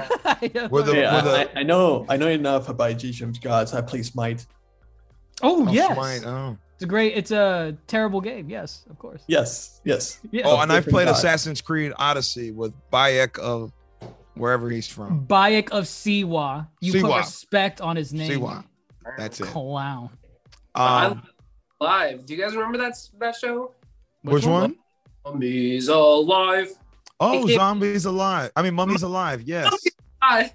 [0.50, 3.74] about Were the- Okay, were the- I, I know I know enough about Egyptian gods.
[3.74, 4.46] I play Smite.
[5.42, 6.56] oh Oh, yes, Smite, Oh.
[6.74, 7.14] it's a great.
[7.16, 8.48] It's a terrible game.
[8.48, 9.22] Yes, of course.
[9.26, 10.18] Yes, yes.
[10.30, 10.44] Yeah.
[10.46, 11.16] Oh, and I've played god.
[11.16, 13.72] Assassin's Creed Odyssey with Bayek of
[14.36, 15.26] wherever he's from.
[15.26, 16.66] Bayek of Siwa.
[16.80, 18.30] You put respect on his name.
[18.40, 18.64] Siwa.
[19.18, 19.46] That's it.
[19.48, 20.10] Clown.
[20.74, 21.22] Um,
[21.80, 22.24] Live.
[22.26, 23.72] Do you guys remember that that show?
[24.22, 24.76] which one?
[25.24, 26.72] Mummies alive.
[27.20, 28.50] Oh, zombies alive.
[28.56, 29.42] I mean, mummies alive.
[29.42, 29.72] Yes.
[30.22, 30.52] Alive.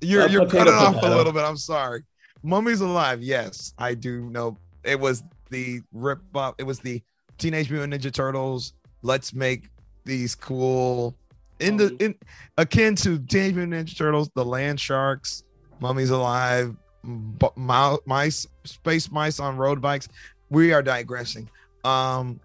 [0.00, 1.44] You're you're potato, cutting off a little bit.
[1.44, 2.02] I'm sorry.
[2.42, 3.22] Mummies alive.
[3.22, 4.56] Yes, I do know.
[4.82, 6.56] It was the rip up.
[6.58, 7.02] It was the
[7.38, 8.74] Teenage Mutant Ninja Turtles.
[9.02, 9.68] Let's make
[10.04, 11.16] these cool
[11.60, 12.14] in the in
[12.58, 15.44] akin to Teenage Mutant Ninja Turtles, the Land Sharks,
[15.80, 20.08] Mummies Alive, b- mou- mice, space mice on road bikes.
[20.50, 21.48] We are digressing.
[21.84, 22.40] Um,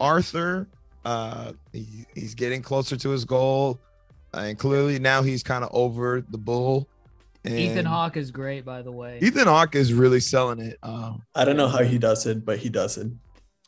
[0.00, 0.66] Arthur,
[1.04, 3.78] uh, he, he's getting closer to his goal,
[4.32, 6.88] and clearly now he's kind of over the bull.
[7.44, 9.18] And Ethan Hawke is great, by the way.
[9.20, 10.78] Ethan Hawke is really selling it.
[10.82, 13.08] Um, I don't know how he does it, but he does it.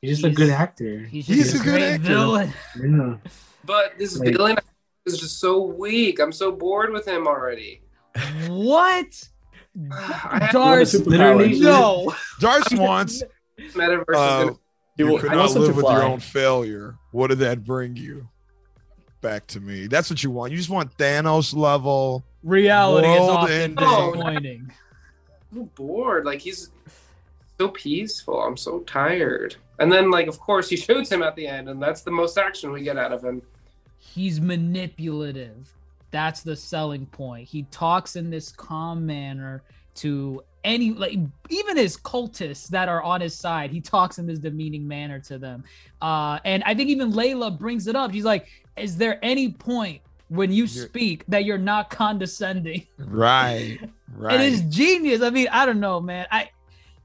[0.01, 1.01] He's just a good actor.
[1.01, 2.09] He's, He's just a good great actor.
[2.09, 2.53] villain.
[2.83, 3.17] Yeah.
[3.65, 4.57] But this Like- villain
[5.05, 6.21] is just so weak.
[6.21, 7.83] I'm so bored with him already.
[8.49, 9.29] What?
[9.93, 12.15] I Literally- no.
[12.41, 13.23] Darce wants
[13.59, 14.57] metaverse is uh, gonna
[14.97, 15.95] He you could not live with fly.
[15.95, 16.97] your own failure.
[17.13, 18.29] What did that bring you?
[19.21, 19.87] Back to me.
[19.87, 20.53] That's what you want.
[20.53, 22.25] You just want Thanos level.
[22.43, 23.75] Reality is World often ending.
[23.77, 24.73] disappointing.
[25.55, 26.25] so bored.
[26.25, 26.71] Like he's
[27.59, 28.41] so peaceful.
[28.41, 29.57] I'm so tired.
[29.79, 32.39] And then like of course he shoots him at the end, and that's the most
[32.39, 33.43] action we get out of him.
[33.99, 35.73] He's manipulative.
[36.13, 37.49] That's the selling point.
[37.49, 39.63] He talks in this calm manner
[39.97, 43.71] to any like even his cultists that are on his side.
[43.71, 45.65] He talks in this demeaning manner to them.
[46.03, 48.13] Uh and I think even Layla brings it up.
[48.13, 53.79] She's like, "Is there any point when you You're- speak that you're not condescending?" Right.
[54.15, 54.35] Right.
[54.41, 55.23] It is genius.
[55.23, 56.27] I mean, I don't know, man.
[56.31, 56.51] I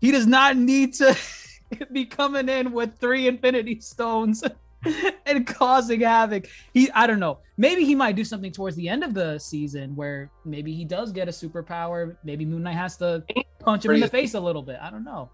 [0.02, 1.16] he does not need to
[1.92, 4.44] be coming in with three infinity stones
[5.26, 6.48] and causing havoc.
[6.74, 7.40] He I don't know.
[7.58, 11.12] Maybe he might do something towards the end of the season where maybe he does
[11.12, 12.16] get a superpower.
[12.24, 13.24] Maybe Moon Knight has to
[13.60, 14.78] punch him in the face a little bit.
[14.82, 15.30] I don't know.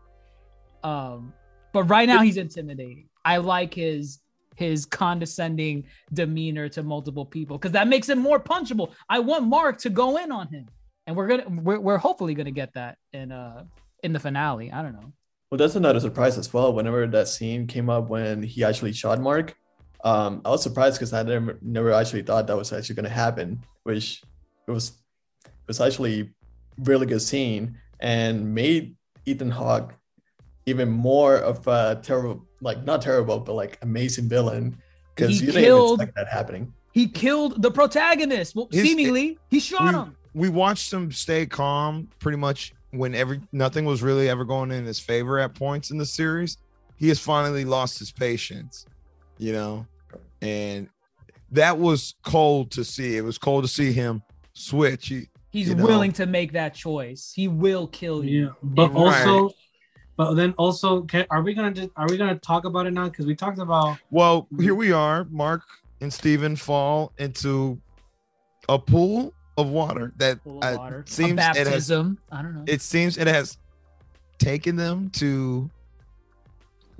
[0.83, 1.33] Um
[1.73, 3.07] but right now he's intimidating.
[3.23, 4.19] I like his
[4.55, 8.91] his condescending demeanor to multiple people because that makes him more punchable.
[9.07, 10.67] I want Mark to go in on him,
[11.05, 13.63] and we're gonna we're, we're hopefully gonna get that in uh
[14.03, 14.71] in the finale.
[14.71, 15.13] I don't know.
[15.49, 16.73] Well, that's another surprise as well.
[16.73, 19.55] Whenever that scene came up when he actually shot Marc,
[20.03, 23.09] um, I was surprised because I never never actually thought that was actually going to
[23.09, 23.63] happen.
[23.83, 24.21] Which
[24.67, 24.89] it was
[25.45, 26.33] it was actually
[26.79, 29.93] really good scene and made Ethan Hawke
[30.65, 34.77] even more of a terrible, like not terrible, but like amazing villain
[35.15, 36.73] because He you didn't killed- expect that happening.
[36.91, 38.53] He killed the protagonist.
[38.55, 40.15] Well, His- seemingly, he shot we, him.
[40.33, 44.85] we watched him stay calm pretty much when every nothing was really ever going in
[44.85, 46.57] his favor at points in the series.
[46.95, 48.85] He has finally lost his patience,
[49.37, 49.85] you know,
[50.41, 50.89] and
[51.51, 53.17] that was cold to see.
[53.17, 54.23] It was cold to see him
[54.53, 55.07] switch.
[55.09, 55.85] He, He's you know.
[55.85, 57.31] willing to make that choice.
[57.35, 58.45] He will kill you.
[58.45, 59.27] Yeah, but Right.
[59.27, 59.53] also,
[60.17, 63.05] but then also, can, are we gonna just, are we gonna talk about it now?
[63.05, 65.25] Because we talked about Well, here we are.
[65.29, 65.61] Marc
[66.01, 67.79] and Steven fall into
[68.69, 71.03] a pool of water that Full of uh, water.
[71.07, 71.91] A seems it has.
[71.91, 72.63] I don't know.
[72.67, 73.57] it seems it has
[74.37, 75.69] taken them to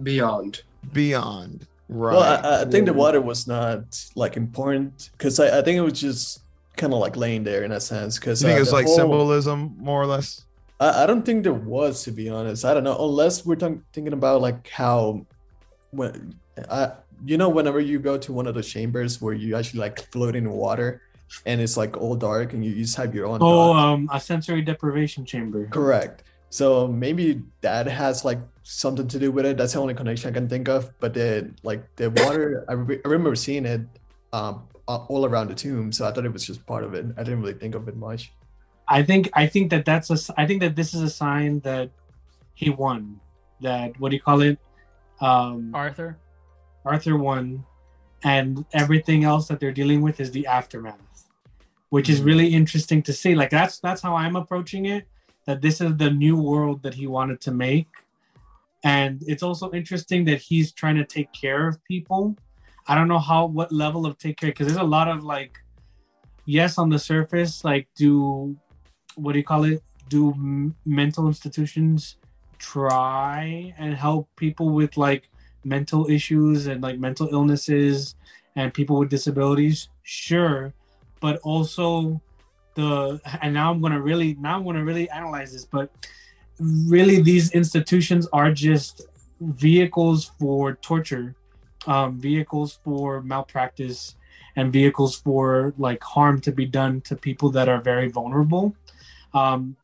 [0.02, 0.62] Beyond.
[0.94, 1.68] beyond.
[1.90, 2.14] Right.
[2.14, 3.84] Well, I, I think the water was not
[4.16, 6.42] like important because I, I think it was just
[6.76, 8.20] kind of like laying there in a sense.
[8.20, 10.44] Because you think uh, it's like whole- symbolism, more or less?
[10.80, 12.66] I, I don't think there was, to be honest.
[12.66, 15.26] I don't know, unless we're talk- thinking about like how
[15.92, 16.36] when
[16.70, 16.92] I,
[17.26, 20.36] you know, whenever you go to one of the chambers where you actually like float
[20.36, 21.02] in water,
[21.46, 23.40] and it's like all dark, and you just have your own.
[23.42, 23.84] oh thoughts.
[23.84, 25.68] um a sensory deprivation chamber.
[25.68, 26.24] Correct.
[26.50, 29.58] So maybe that has like something to do with it.
[29.58, 30.98] That's the only connection I can think of.
[31.00, 33.82] But the like the water, I, re- I remember seeing it
[34.34, 35.92] um all around the tomb.
[35.92, 37.06] So I thought it was just part of it.
[37.18, 38.32] I didn't really think of it much.
[38.88, 41.92] I think I think that that's a i think that this is a sign that
[42.54, 43.20] he won.
[43.62, 44.60] That what do you call it?
[45.20, 46.18] Um, Arthur.
[46.86, 47.66] Arthur won,
[48.24, 51.02] and everything else that they're dealing with is the aftermath,
[51.90, 52.26] which is mm.
[52.26, 53.36] really interesting to see.
[53.36, 55.08] Like that's that's how I'm approaching it.
[55.46, 57.88] That this is the new world that he wanted to make,
[58.84, 62.36] and it's also interesting that he's trying to take care of people.
[62.88, 65.60] I don't know how what level of take care because there's a lot of like,
[66.46, 68.58] yes, on the surface, like do
[69.16, 69.82] what do you call it?
[70.10, 72.18] Do m- mental institutions
[72.60, 75.30] try and help people with like
[75.64, 78.16] mental issues and like mental illnesses
[78.56, 80.74] and people with disabilities sure
[81.20, 82.22] but also
[82.76, 85.90] the and now i'm gonna really now i'm gonna really analyze this but
[86.60, 89.08] really these institutions are just
[89.40, 91.36] vehicles for torture
[91.88, 94.16] um, vehicles for malpractice
[94.56, 98.76] and vehicles for like harm to be done to people that are very vulnerable.
[99.34, 99.78] Um,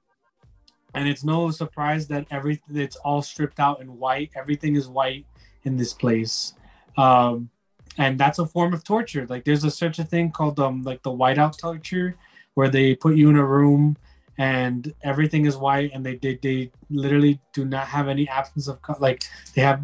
[0.96, 4.32] and it's no surprise that everything it's all stripped out in white.
[4.36, 5.26] Everything is white
[5.64, 6.54] in this place.
[6.98, 7.50] Um
[7.98, 9.26] and that's a form of torture.
[9.28, 12.16] Like there's a such a thing called um like the whiteout torture
[12.54, 13.98] where they put you in a room
[14.38, 18.80] and everything is white and they they, they literally do not have any absence of
[19.00, 19.24] like
[19.56, 19.82] they have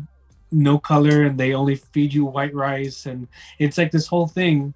[0.51, 3.27] no color and they only feed you white rice and
[3.59, 4.73] it's like this whole thing.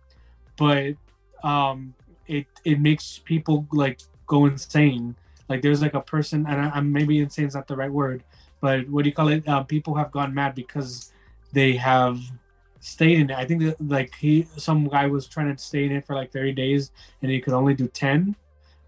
[0.58, 0.96] But
[1.44, 1.94] um
[2.28, 5.16] it it makes people like go insane.
[5.50, 8.24] Like there's like a person and I, i'm maybe insane is not the right word
[8.64, 9.46] but what do you call it?
[9.46, 11.12] Uh, people have gone mad because
[11.52, 12.18] they have
[12.84, 15.92] stayed in it i think that like he some guy was trying to stay in
[15.92, 16.92] it for like 30 days
[17.22, 18.36] and he could only do 10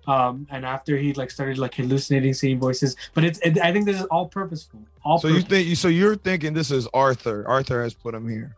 [0.08, 3.86] um and after he like started like hallucinating seeing voices but it's it, i think
[3.86, 7.48] this is all purposeful all So you think so you're thinking this is Arthur.
[7.48, 8.56] Arthur has put him here.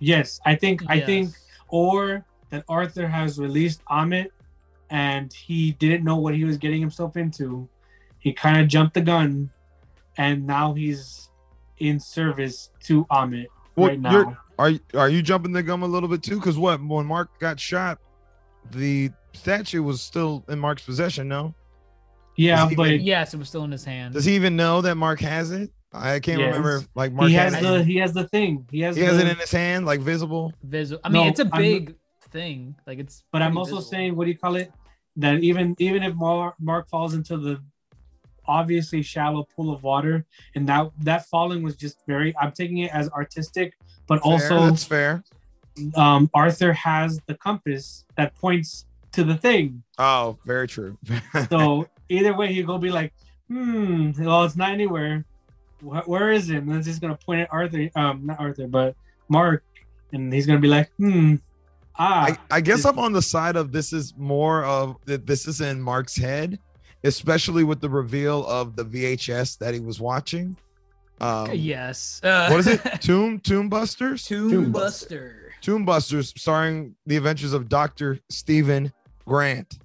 [0.00, 1.30] Yes, I think I think
[1.68, 4.30] or that Arthur has released Ammit
[4.90, 7.68] and he didn't know what he was getting himself into.
[8.18, 9.50] He kind of jumped the gun
[10.18, 11.28] and now he's
[11.78, 14.38] in service to Ammit Well, right you're- now.
[14.58, 16.36] Are you- are you jumping the gum a little bit too?
[16.36, 17.98] Because what when Marc got shot,
[18.70, 21.28] the statue was still in Marc's possession.
[21.28, 21.54] No,
[22.36, 24.14] Yeah, but even- Yes, it was still in his hand.
[24.14, 25.70] does he even know that Marc has it?
[25.92, 26.48] I can't Yes.
[26.48, 26.76] remember.
[26.78, 27.86] if, Like Marc he has has, the it.
[27.86, 28.66] he has the thing.
[28.70, 30.52] He has He has it in his hand, like visible.
[30.62, 31.00] Visual.
[31.04, 31.94] I mean, No, it's a I'm- big
[32.30, 32.74] thing.
[32.86, 33.24] Like it's.
[33.32, 33.82] but I'm also visible.
[33.90, 34.72] saying what do you call it?
[35.16, 37.62] That even even if Marc, Marc falls into the
[38.48, 42.92] obviously shallow pool of water and that that falling was just very I'm taking it
[42.94, 43.76] as artistic
[44.06, 45.22] but Fair, also that's fair.
[45.94, 49.82] um, Arthur has the compass that points to the thing.
[49.98, 50.98] Oh, very true.
[51.50, 53.12] So either way, he'll go be like,
[53.48, 55.24] hmm, well, it's not anywhere.
[55.80, 56.56] Wh- Where is it?
[56.58, 58.94] And it's just gonna point at Arthur, um, not Arthur, but
[59.28, 59.62] Marc,
[60.12, 61.36] and he's gonna be like, hmm,
[61.98, 65.46] ah, I, I guess I'm on the side of this is more of that this
[65.48, 66.58] is in Marc's head,
[67.04, 70.56] especially with the reveal of the VHS that he was watching.
[71.20, 72.20] Um, yes.
[72.22, 72.80] Uh, What is it?
[73.00, 74.26] Tomb Tomb Busters.
[74.26, 75.52] Tomb Buster.
[75.62, 78.92] Tomb Busters, starring the adventures of Doctor Steven
[79.26, 79.78] Grant.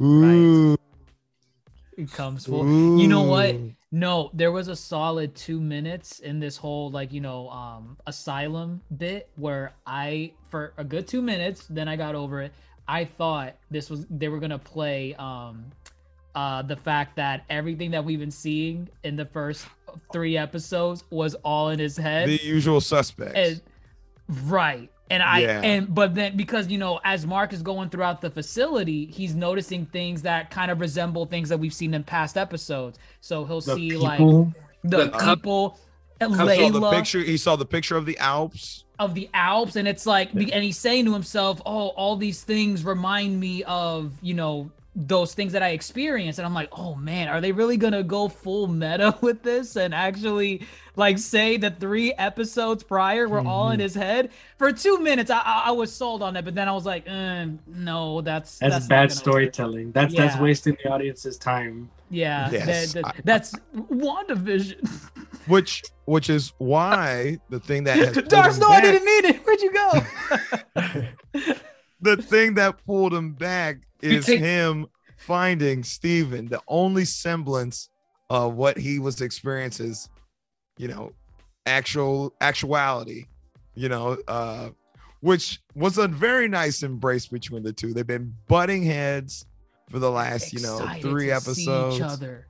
[0.00, 0.76] Ooh.
[1.96, 2.98] It comes full.
[2.98, 3.56] You know what?
[3.92, 8.82] No, there was a solid two minutes in this whole like you know um asylum
[8.98, 12.52] bit where I for a good two minutes, then I got over it.
[12.88, 15.64] I thought this was they were gonna play um
[16.34, 19.66] uh the fact that everything that we've been seeing in the first
[20.12, 22.28] three episodes was all in his head.
[22.28, 23.34] The usual suspects.
[23.34, 23.60] And-
[24.50, 24.90] right.
[25.08, 25.60] And I Yeah.
[25.62, 29.86] and but then because you know as Marc is going throughout the facility, he's noticing
[29.86, 32.98] things that kind of resemble things that we've seen in past episodes.
[33.20, 34.02] So he'll The see people.
[34.02, 34.18] like
[34.82, 35.78] the, The cup- people,
[36.20, 37.20] he saw the picture.
[37.20, 38.84] He saw the picture of the Alps.
[38.98, 42.82] of the Alps, and it's like, and he's saying to himself, "Oh, all these things
[42.84, 47.28] remind me of you know those things that I experienced," and I'm like, "Oh man,
[47.28, 50.66] are they really gonna go full meta with this and actually
[50.96, 53.74] like say the three episodes prior were all Mm-hmm.
[53.74, 56.66] in his head?" For two minutes, I I, I was sold on that, but then
[56.68, 59.92] I was like, eh, "No, that's That's, not bad gonna work." storytelling.
[59.92, 61.90] That's that's wasting the audience's time.
[62.08, 64.88] Yeah, Yes, that- that- I- that's WandaVision.
[65.48, 69.24] which which is why the thing that has pulled Darce, him no, I didn't mean
[69.26, 69.36] it.
[69.44, 69.90] Where'd you go?
[72.00, 74.86] the thing that pulled him back You is take- him
[75.16, 77.88] finding Steven, the only semblance
[78.30, 80.08] of what he was experiences,
[80.78, 81.12] you know,
[81.64, 83.26] actual actuality,
[83.74, 84.70] you know, uh,
[85.20, 87.92] which was a very nice embrace between the two.
[87.94, 89.46] They've been butting heads
[89.90, 91.96] for the last, you know, three to see episodes.
[91.96, 92.46] each other.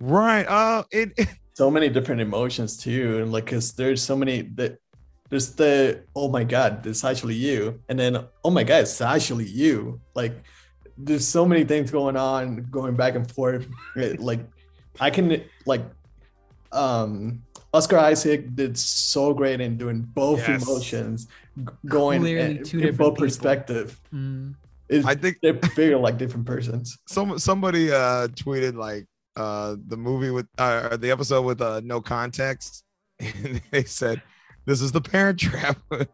[0.00, 0.46] Right.
[0.46, 4.78] Uh it so many different emotions too and like because there's so many that
[5.28, 9.44] there's the oh my god it's actually you and then oh my god it's actually
[9.44, 10.44] you like
[10.98, 13.66] there's so many things going on going back and forth
[14.18, 14.40] like
[15.00, 15.82] i can like
[16.72, 17.40] um
[17.72, 20.62] oscar isaac did so great in doing both Yes.
[20.62, 21.26] emotions
[21.56, 23.26] g- going Clearly in, two in different both people.
[23.26, 24.54] perspective Mm.
[25.04, 30.30] I think they're feel like different persons some somebody uh tweeted like uh the movie
[30.30, 32.82] with uh or the episode with uh no context
[33.20, 34.20] and they said
[34.64, 36.06] this is the parent trap they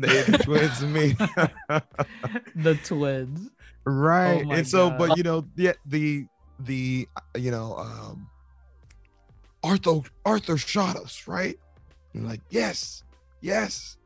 [0.00, 1.12] the twins me
[2.62, 3.50] the twins.
[3.84, 4.98] right Oh and so God.
[4.98, 6.26] but you know the the
[6.60, 8.28] the you know um
[9.62, 11.56] arthur arthur shot us right
[12.14, 13.02] and like yes
[13.40, 13.96] yes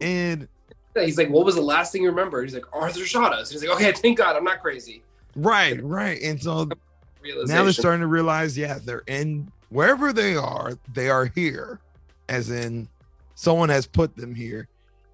[0.00, 0.48] and
[0.96, 2.42] He's like, what was the last thing you remember?
[2.42, 3.48] He's like, Arthur shot us.
[3.52, 5.02] He's like, okay, thank God, I'm not crazy.
[5.36, 6.68] right right and so
[7.44, 11.78] now they're starting to realize, yeah, they're in wherever they are, they are here,
[12.28, 12.88] as in
[13.36, 14.66] someone has put them here,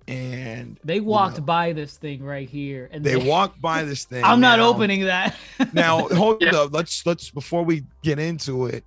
[0.09, 1.45] and They walked know.
[1.45, 4.23] by this thing right here, and they walked by this thing.
[4.25, 5.35] I'm not opening that.
[5.73, 6.57] Now, hold Yeah.
[6.57, 6.73] up.
[6.73, 8.85] Let's let's before we get into it,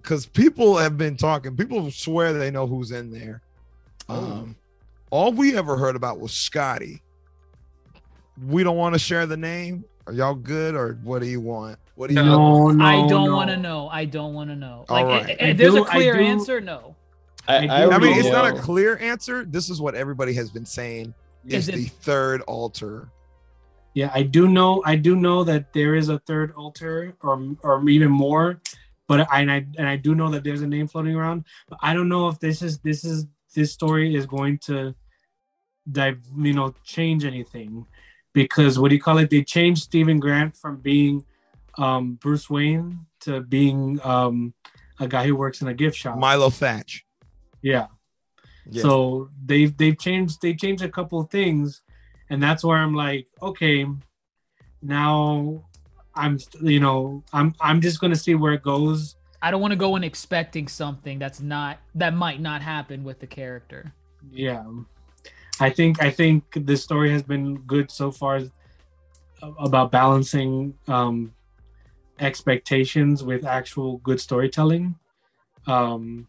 [0.00, 1.56] because people have been talking.
[1.56, 3.42] People swear they know who's in there.
[4.08, 4.16] Oh.
[4.18, 4.56] Um,
[5.10, 7.00] all we ever heard about was Scotty.
[8.48, 9.84] We don't want to share the name.
[10.06, 11.78] Are y'all good, or what do you want?
[11.94, 12.22] What do you?
[12.22, 13.36] No, no, I don't no.
[13.36, 13.88] want to know.
[13.88, 14.84] I don't want to know.
[14.88, 15.40] All Like, right.
[15.40, 16.60] i- i- I there's do- a I clear do- answer.
[16.60, 16.96] No.
[17.46, 19.44] I, I I mean, it's not a clear answer.
[19.44, 21.14] This is what everybody has been saying
[21.46, 23.08] is, Is it- the third alter.
[23.94, 24.82] Yeah, I do know.
[24.84, 28.60] I do know that there is a third alter, or or even more.
[29.06, 31.44] But I and I and I do know that there's a name floating around.
[31.68, 34.96] But I don't know if this is this is this story is going to,
[35.92, 37.86] dive, you know, change anything,
[38.32, 39.30] because what do you call it?
[39.30, 41.24] They changed Steven Grant from being
[41.78, 44.54] um, Bruce Wayne to being um,
[44.98, 46.18] a guy who works in a gift shop.
[46.18, 47.03] Milo Thatch.
[47.64, 47.86] Yeah.
[48.70, 48.82] Yeah.
[48.82, 51.80] So they've they've changed they changed a couple of things,
[52.28, 53.86] and that's where I'm like, okay,
[54.82, 55.64] now
[56.14, 59.16] I'm you know I'm I'm just gonna see where it goes.
[59.40, 63.20] I don't want to go in expecting something that's not that might not happen with
[63.20, 63.92] the character.
[64.30, 64.64] Yeah,
[65.58, 68.40] I think I think the story has been good so far
[69.42, 71.32] about balancing um,
[72.18, 74.96] expectations with actual good storytelling.
[75.66, 76.28] Um,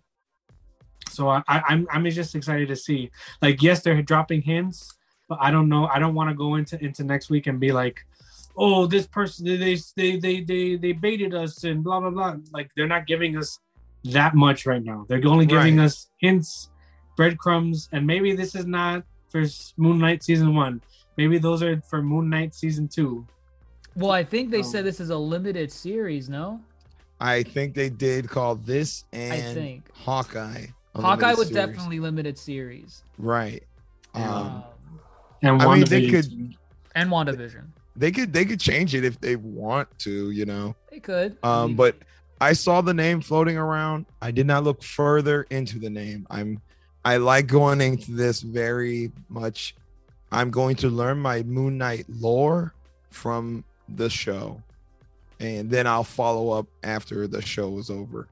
[1.16, 3.09] so I, I, I'm I'm just excited to see.
[3.41, 4.93] Like, yes, they're dropping hints,
[5.30, 5.88] but I don't know.
[5.88, 8.05] I don't want to go into into next week and be like,
[8.57, 12.36] oh, this person they they they they they baited us and blah blah blah.
[12.51, 13.59] Like they're not giving us
[14.05, 15.05] that much right now.
[15.09, 15.86] They're only giving Right.
[15.86, 16.70] us hints,
[17.18, 20.82] breadcrumbs, and maybe this is not for s- Moon Knight season one.
[21.18, 23.26] Maybe those are for Moon Knight season two.
[23.95, 26.30] Well, I think they Um, said this is a limited series.
[26.30, 26.59] No,
[27.20, 29.89] I think they did call this and think.
[29.93, 30.68] Hawkeye.
[30.95, 31.67] A Hawkeye limited was series.
[31.67, 33.03] definitely limited series.
[33.17, 33.63] right.
[34.13, 34.63] Um,
[35.41, 36.49] And I mean, they WandaVision could- too.
[36.95, 37.63] and WandaVision.
[37.95, 40.75] they could they could change it if they want to, you know.
[40.89, 41.37] They could.
[41.43, 41.97] Um, but
[42.41, 44.05] I saw the name floating around.
[44.21, 46.25] I did not look further into the name.
[46.29, 46.61] I'm
[47.03, 49.75] I like going into this very much.
[50.31, 52.73] I'm going to learn my Moon Knight lore
[53.11, 54.61] from the show.
[55.39, 58.27] And then I'll follow up after the show is over.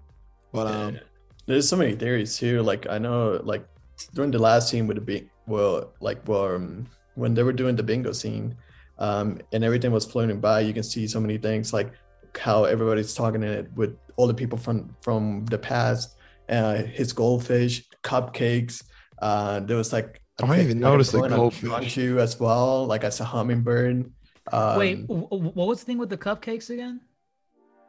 [0.53, 0.99] But um Yeah.
[1.45, 2.61] There's so many theories too.
[2.61, 3.65] Like I know, like
[4.13, 7.75] during the last scene with the big, well, like well, um, when they were doing
[7.75, 8.55] the bingo scene,
[8.99, 11.91] um, and everything was floating by, you can see so many things like
[12.39, 16.15] how everybody's talking in it with all the people from from the past,
[16.49, 18.83] uh, his goldfish, cupcakes.
[19.21, 21.69] Uh, there was like I didn't even like notice the blowing up goldfish.
[21.69, 24.11] Gumshoe as well, like as a hummingbird.
[24.51, 27.01] Um, Wait, w- w- what was the thing with the cupcakes again?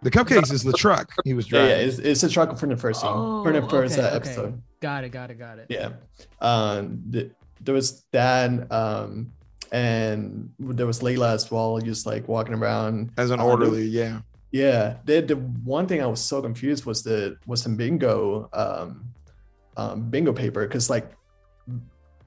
[0.04, 1.88] The cupcakes is the truck he was yeah, yeah, driving.
[1.88, 4.30] it's, it's a truck from the first scene, from the first Oh, okay, uh, okay.
[4.30, 4.62] episode.
[4.80, 5.66] Got it, got it, got it.
[5.68, 5.90] Yeah.
[6.40, 9.32] Um, th- there was that, um,
[9.72, 14.20] and there was Layla as well, just like walking around As an there- orderly, yeah.
[14.52, 14.98] Yeah.
[15.04, 19.06] The, the one thing I was so confused was the was the bingo um,
[19.76, 21.10] um bingo paper because like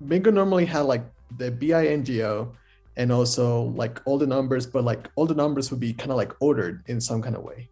[0.05, 1.03] bingo normally had like
[1.38, 2.51] the B-I-N-G-O
[2.97, 6.17] and also like all the numbers, but like all the numbers would be kind of
[6.17, 7.69] like ordered in some kind of way.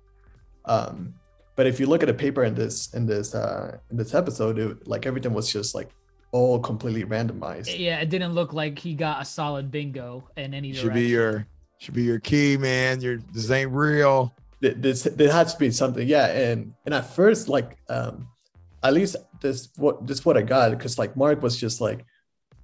[0.65, 1.15] Um,
[1.55, 4.59] but if you look at the paper in this in this uh in this episode,
[4.59, 5.89] it, like everything was just like
[6.31, 7.77] all completely randomized.
[7.77, 10.89] Yeah, it didn't look like he got a solid bingo in any direction.
[10.89, 11.47] Should be your
[11.79, 13.01] should be your key, man.
[13.01, 14.33] Your this ain't real.
[14.61, 18.27] This there has to be something yeah and and at first like um
[18.83, 22.03] at least this what this what i got because like marc was just like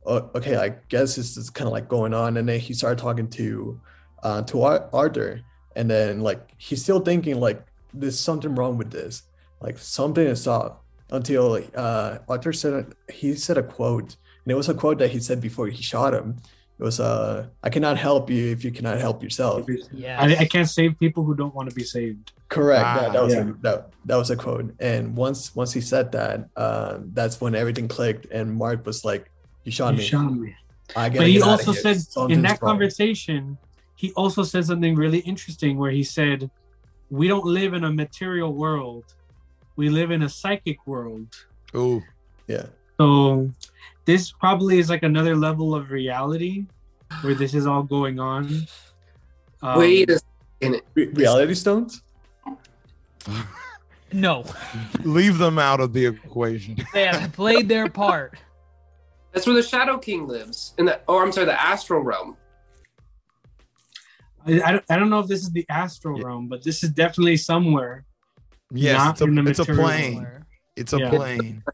[0.06, 2.97] oh, okay i guess this is kind of like going on and then he started
[2.99, 3.80] talking to
[4.24, 5.41] uh to Ar- arthur
[5.76, 9.24] and then like he's still thinking like there's something wrong with this
[9.62, 10.78] like something is off
[11.12, 15.20] until uh arthur said he said a quote and it was a quote that he
[15.20, 16.38] said before he shot him
[16.80, 20.20] it was uh i cannot help you if you cannot help yourself Yeah.
[20.20, 22.32] I, I can't save people who don't want to be saved.
[22.49, 22.84] Correct.
[22.86, 23.39] Ah, that, that was yeah.
[23.41, 24.74] a, that, that was a quote.
[24.80, 28.26] And once once he said that, uh, that's when everything clicked.
[28.30, 29.32] And Marc was like,
[29.64, 30.03] "You shot You me.
[30.03, 30.55] shot me.
[30.95, 31.95] I gotta But he also here.
[31.95, 33.57] said in that wrong." conversation,
[33.95, 36.49] he also said something really interesting where he said,
[37.09, 39.05] "We don't live in a material world.
[39.76, 41.28] We live in a psychic world."
[41.74, 42.01] Oh,
[42.47, 42.66] Yeah.
[42.99, 43.49] So
[44.05, 46.66] this probably is like another level of reality
[47.22, 48.68] where this is all going on.
[49.62, 50.20] Um, Wait a
[50.62, 50.82] second.
[50.95, 52.01] Re- reality stones.
[54.14, 54.43] no,
[55.03, 56.78] Leave them out of the equation.
[56.93, 58.38] they have played their part.
[59.32, 60.74] That's where the Shadow King lives.
[60.78, 62.38] In the oh, I'm sorry, the Astral Realm.
[64.46, 66.26] I, I, don't, I don't know if this is the astral Yeah.
[66.26, 68.06] realm, but this is definitely somewhere.
[68.74, 70.14] Yes, Not it's a, in the it's a plane.
[70.16, 70.48] Somewhere.
[70.76, 71.10] It's a Yeah.
[71.10, 71.64] plane.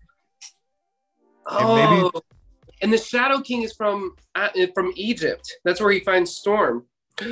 [1.49, 2.26] Oh, maybe-
[2.82, 5.49] and the Shadow King is from uh, from Egypt.
[5.64, 6.86] That's where he finds Storm.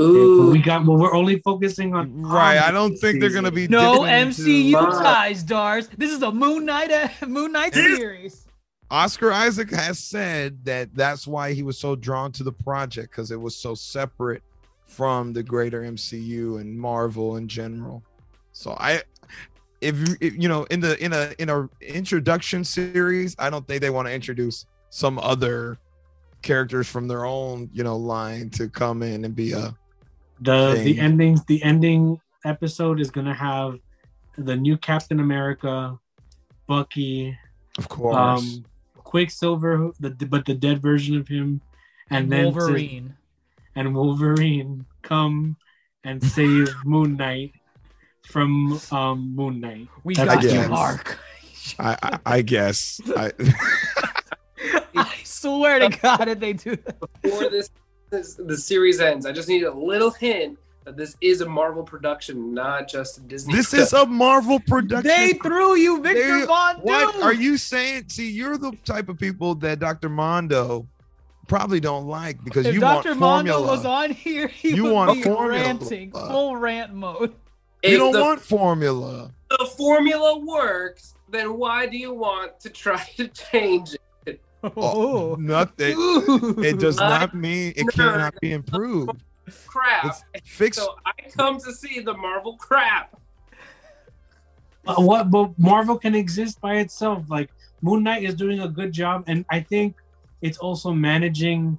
[0.00, 0.84] Ooh, we got.
[0.84, 2.58] Well, we're only focusing on Right.
[2.58, 5.00] I don't this think they're gonna be No dipping into- MCU Wow.
[5.00, 5.88] ties, Darce.
[5.96, 6.90] This is a Moon Knight
[7.26, 8.45] Moon Knight series.
[8.90, 13.30] Oscar Isaac has said that that's why he was so drawn to the project because
[13.30, 14.42] it was so separate
[14.86, 18.02] from the greater MCU and Marvel in general.
[18.52, 19.02] So I,
[19.80, 23.66] if you if, you know in the in a in a introduction series, I don't
[23.66, 25.78] think they want to introduce some other
[26.42, 29.74] characters from their own you know line to come in and be a
[30.40, 31.00] the the thing.
[31.00, 31.44] endings.
[31.44, 33.78] The ending episode is gonna have
[34.38, 35.98] the new Captain America,
[36.68, 37.36] Bucky,
[37.78, 38.16] of course.
[38.16, 38.64] um,
[39.06, 41.60] Quicksilver, the but the dead version of him,
[42.10, 43.14] and then to- Wolverine.
[43.76, 45.56] and Wolverine come
[46.02, 47.52] and save Moon Knight
[48.26, 49.86] from um Moon Knight.
[50.02, 50.68] We That's got you.
[50.68, 51.18] Marc.
[51.78, 53.30] I, I I guess I
[54.96, 56.96] I swear to God, if they do that.
[57.22, 57.70] before this,
[58.10, 61.82] this the series ends, I just need a little hint that this is a Marvel
[61.82, 63.54] production, not just a Disney.
[63.54, 65.02] this is a Marvel production.
[65.08, 68.04] They threw you Victor They- Von What are you saying?
[68.08, 70.08] See, you're the type of people that Dr.
[70.08, 70.86] Mondo
[71.48, 73.10] probably don't like because If you Dr.
[73.10, 73.76] want Mondo formula.
[73.76, 75.48] was on here, he You would want be formula.
[75.64, 77.34] ranting, full rant mode.
[77.82, 79.32] you don't the, want formula.
[79.50, 84.40] the formula works, then why do you want to try to change it?
[84.62, 85.36] Oh, Oh.
[85.38, 85.96] nothing.
[85.98, 86.62] Ooh.
[86.62, 89.20] It does not mean it cannot be improved.
[89.66, 90.06] Crap.
[90.34, 90.80] It's fixed.
[90.80, 93.20] So I come to see the Marvel crap.
[94.86, 97.24] Uh, what but Marvel can exist by itself.
[97.28, 97.50] Like
[97.82, 99.96] Moon Knight is doing a good job, and I think
[100.42, 101.78] it's also managing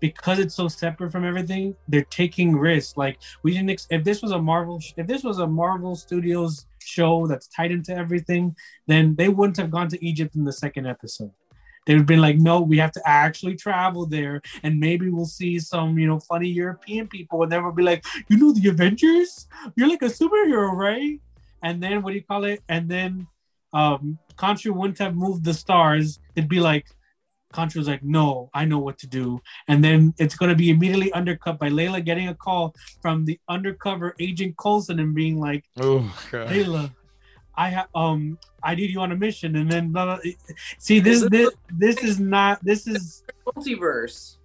[0.00, 1.74] because it's so separate from everything.
[1.88, 2.96] They're taking risks.
[2.96, 3.70] Like we didn't.
[3.70, 7.48] Ex- if this was a Marvel, sh- if this was a Marvel Studios show that's
[7.48, 11.32] tied into everything, then they wouldn't have gone to Egypt in the second episode.
[11.90, 15.58] They would been like, no, we have to actually travel there, and maybe we'll see
[15.58, 19.48] some, you know, funny European people, and then we'll be like, you know, the Avengers,
[19.74, 21.20] you're like a superhero, right?
[21.64, 22.62] And then what do you call it?
[22.68, 23.26] And then
[23.72, 26.20] um Khonshu wouldn't have moved the stars.
[26.36, 26.86] It'd be like
[27.52, 29.40] Khonshu's like, no, I know what to do.
[29.66, 32.72] And then it's going to be immediately undercut by Layla getting a call
[33.02, 36.50] from the undercover agent Coulson and being like, Oh god.
[36.50, 36.92] Layla,
[37.60, 39.54] I have um I need you on a mission.
[39.56, 40.18] And then blah, blah.
[40.78, 44.36] see this this this is not this is Multiverse.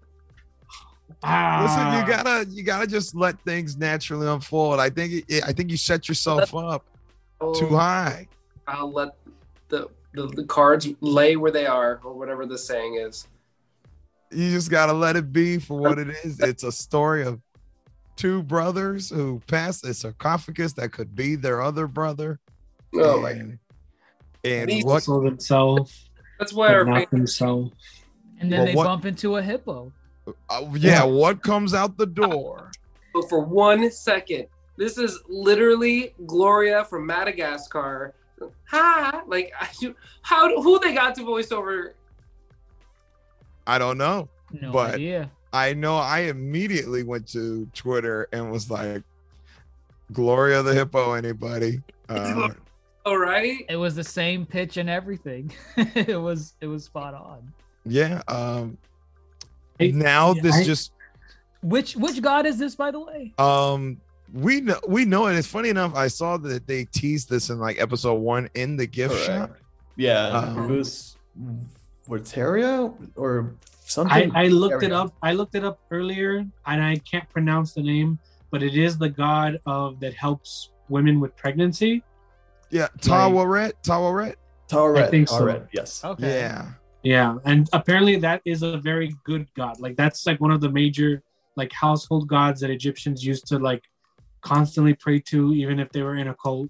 [1.24, 4.82] ah, Listen, you gotta you gotta just let things naturally unfold.
[4.82, 6.84] I think it, I think you set yourself up
[7.54, 8.28] too Oh, high.
[8.68, 9.16] I'll let
[9.70, 13.28] the, the the cards lay where they are, or whatever the saying is.
[14.32, 16.42] You just gotta let it be for what it is.
[16.42, 17.40] It's a story of
[18.18, 22.42] two brothers who passed a sarcophagus that could be their other brother.
[22.98, 23.32] Oh my!
[23.32, 23.60] and,
[24.44, 25.92] and These- what sold himself,
[26.40, 27.72] That's why but our not fans- himself.
[28.40, 29.92] And then Well, they what- bump into a hippo.
[30.50, 32.72] uh, yeah, what comes out the door?
[33.14, 38.14] But for one second, this is literally Gloria from Madagascar.
[38.66, 39.54] Hi, like
[40.22, 41.96] how who they got to voice over?
[43.68, 44.28] I don't know.
[44.52, 45.32] No But- idea.
[45.54, 49.04] I know I immediately went to Twitter and was like,
[50.12, 51.82] Gloria the Hippo, anybody?
[52.10, 52.50] Uh,
[53.06, 55.52] All right, It was the same pitch and everything.
[55.78, 57.54] it was it was spot on.
[57.86, 58.22] yeah.
[58.28, 58.78] Um,
[59.80, 60.92] now yeah, this I- just
[61.62, 63.34] Which which god is this, by the way?
[63.38, 64.02] um
[64.34, 65.36] we know we know it.
[65.38, 65.94] It's funny enough.
[65.96, 69.28] I saw that they teased this in like episode one in the gift Correct.
[69.28, 69.58] shop.
[69.98, 71.16] Yeah, Um, it was
[72.10, 73.54] Vorteria or
[73.86, 74.32] something.
[74.36, 75.14] I looked it up.
[75.22, 78.20] I looked it up earlier, and I can't pronounce the name,
[78.52, 82.04] but it is the god of that helps women with pregnancy.
[82.76, 84.36] Yeah, Taweret, Taweret.
[84.68, 85.40] Tauret, I think so.
[85.40, 86.04] Tauret, yes.
[86.04, 86.42] Okay.
[86.42, 86.72] Yeah,
[87.04, 89.80] Yeah, and apparently that is a very good god.
[89.80, 91.24] Like that's like one of the major
[91.56, 93.82] like household gods that Egyptians used to like
[94.42, 96.68] constantly pray to, even if they were in a cult.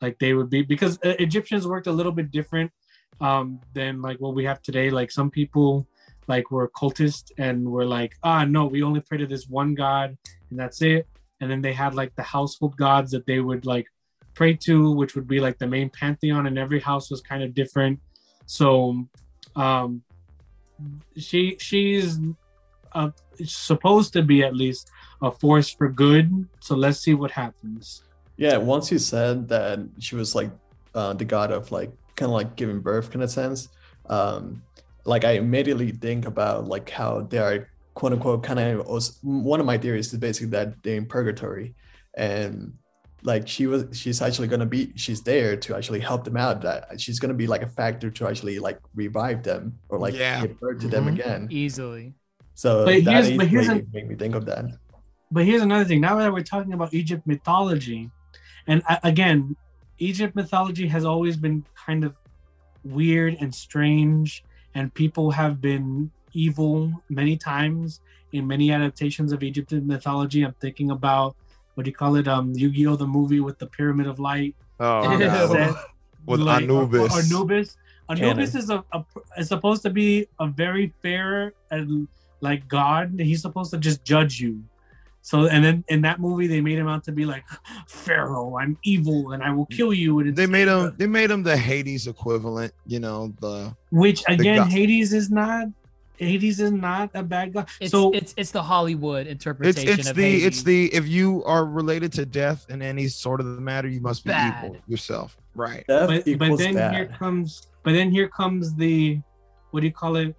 [0.00, 2.72] Like they would be because uh, Egyptians worked a little bit different
[3.20, 4.90] um, than like what we have today.
[4.90, 5.86] Like some people
[6.26, 10.18] like were cultists and were like, ah, no, we only pray to this one god
[10.50, 11.06] and that's it.
[11.40, 13.86] And then they had like the household gods that they would like
[14.34, 17.54] pray to, which would be like the main pantheon, and every house was kind of
[17.54, 18.00] different.
[18.46, 19.06] So
[19.56, 20.02] um
[21.16, 22.18] she she's
[22.92, 23.10] uh,
[23.44, 24.90] supposed to be at least
[25.22, 26.48] a force for good.
[26.60, 28.04] So let's see what happens.
[28.36, 30.50] Yeah, once you said that she was like
[30.94, 33.68] uh, the god of like kind of like giving birth kind of sense,
[34.06, 34.62] um,
[35.04, 38.86] like I immediately think about like how they are quote unquote kind of
[39.22, 41.74] one of my theories is basically that they're in purgatory,
[42.16, 42.74] and
[43.24, 46.60] like she was she's actually gonna be she's there to actually help them out.
[46.62, 50.42] That she's gonna be like a factor to actually like revive them or like Yeah.
[50.42, 51.12] give birth to them Mhm.
[51.14, 51.48] again.
[51.50, 52.14] Easily.
[52.54, 54.64] So But that here's- is but here's what a- made me think of that.
[55.30, 58.10] but here's another thing now that we're talking about egypt mythology
[58.68, 59.56] and uh, again
[59.98, 62.16] egypt mythology has always been kind of
[62.84, 64.44] weird and strange
[64.76, 68.00] and people have been evil many times
[68.32, 71.34] in many adaptations of egyptian mythology i'm thinking about
[71.74, 75.12] what do you call it um yu-gi-oh the movie with the pyramid of light oh,
[75.12, 75.18] Ew.
[75.18, 75.50] God.
[75.50, 75.74] Set,
[76.26, 77.12] with like, Anubis.
[77.12, 77.76] Or, or Anubis.
[78.08, 78.64] Anubis Canon.
[78.64, 79.04] is a, a
[79.38, 82.06] is supposed to be a very fair and
[82.40, 83.18] like God.
[83.18, 84.62] He's supposed to just judge you.
[85.22, 87.44] So and then in that movie they made him out to be like
[87.88, 88.58] Pharaoh.
[88.58, 90.20] I'm evil and I will kill you.
[90.20, 90.94] And They made him.
[90.98, 92.74] They made him the Hades equivalent.
[92.86, 93.74] You know the.
[93.90, 94.70] which again God.
[94.70, 95.68] Hades is not.
[96.16, 97.66] Hades is not a bad guy.
[97.80, 100.44] It's so it's it's the Hollywood interpretation it's of the Hades.
[100.44, 104.00] it's the if you are related to death in any sort of the matter, you
[104.00, 104.64] must be Bad.
[104.64, 105.36] evil yourself.
[105.54, 105.84] Right.
[105.86, 106.94] Death but, but then bad.
[106.94, 109.20] here comes but then here comes the
[109.70, 110.34] what do you call it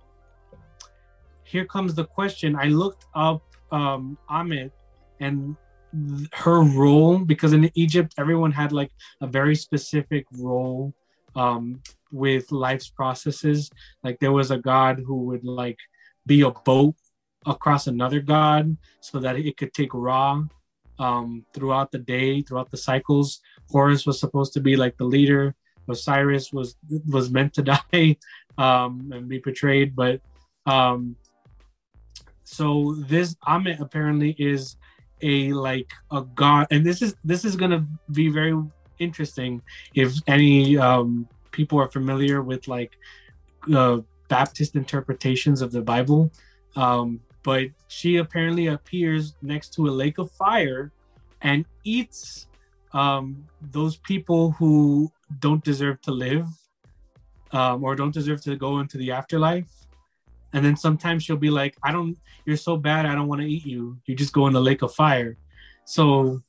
[1.44, 4.72] here comes the question i looked up um ammit
[5.20, 5.56] and
[6.18, 10.94] th- her role because in egypt everyone had like a very specific role
[11.36, 11.82] um
[12.12, 13.70] with life's processes.
[14.04, 15.80] Like there was a god who would like
[16.26, 16.96] be a boat
[17.46, 20.42] across another god so that it could take Ra
[20.98, 23.42] um throughout the day throughout the cycles.
[23.70, 25.56] Horus was supposed to be like the leader.
[25.90, 26.76] Osiris was
[27.08, 27.62] was meant to
[27.94, 28.18] die
[28.58, 30.22] um, and be betrayed, but
[30.66, 31.16] um,
[32.44, 34.78] so this Ammit apparently is
[35.22, 38.56] a like a god, and this is this is gonna be very
[39.00, 39.62] interesting
[39.94, 41.28] if any um,
[41.60, 42.94] people are familiar with like
[43.74, 43.98] uh,
[44.28, 46.22] Baptist interpretations of the Bible.
[46.76, 47.08] Um,
[47.44, 50.92] but she apparently appears next to a lake of fire
[51.42, 52.48] and eats
[52.94, 53.24] um,
[53.78, 56.48] those people who don't deserve to live
[57.52, 59.72] um, or don't deserve to go into the afterlife.
[60.54, 63.48] And then sometimes she'll be like, I don't, you're so bad, I don't want to
[63.48, 63.98] eat you.
[64.06, 65.38] You just go in the lake of fire.
[65.86, 66.42] So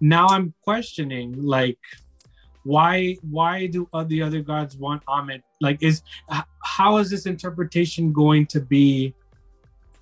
[0.00, 1.78] now I'm questioning, like,
[2.64, 5.42] why why do the other gods want Ammit?
[5.60, 6.02] Like, is
[6.62, 9.14] how is this interpretation going to be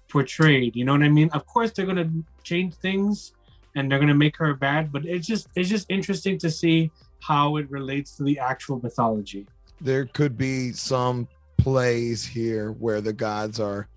[0.08, 0.76] portrayed?
[0.76, 1.30] You know what I mean?
[1.32, 2.10] Of course, they're gonna
[2.42, 3.32] change things
[3.76, 6.90] and they're gonna make her bad, but it's just it's just interesting to see
[7.20, 9.46] how it relates to the actual mythology.
[9.80, 13.88] there could be some plays here where the gods are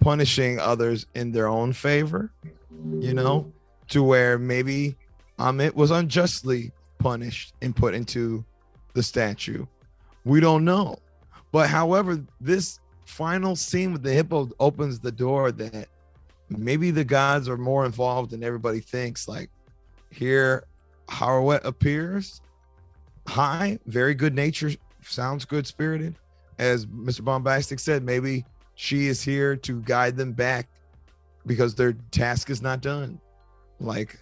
[0.00, 2.30] punishing others in their own favor,
[2.98, 3.50] you know,
[3.88, 4.96] to where maybe
[5.38, 8.44] Ammit was unjustly punished and put into
[8.94, 9.66] the statue.
[10.24, 10.98] We don't know.
[11.52, 15.88] But however, this final scene with the hippo opens the door that
[16.48, 19.28] maybe the gods are more involved than everybody thinks.
[19.28, 19.50] Like
[20.10, 20.64] here,
[21.08, 22.40] Harwet appears
[23.26, 24.70] high, very good nature,
[25.02, 26.16] sounds good spirited.
[26.58, 27.22] As Mr.
[27.22, 28.44] Bombastic said, maybe
[28.74, 30.68] she is here to guide them back
[31.44, 33.20] because their task is not done.
[33.78, 34.18] Like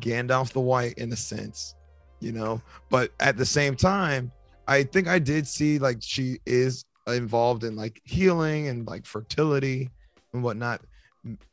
[0.00, 1.75] Gandalf the White, in a sense,
[2.20, 2.60] you know.
[2.90, 4.32] But at the same time,
[4.68, 9.90] I think I did see like she is involved in like healing and like fertility
[10.32, 10.80] and whatnot.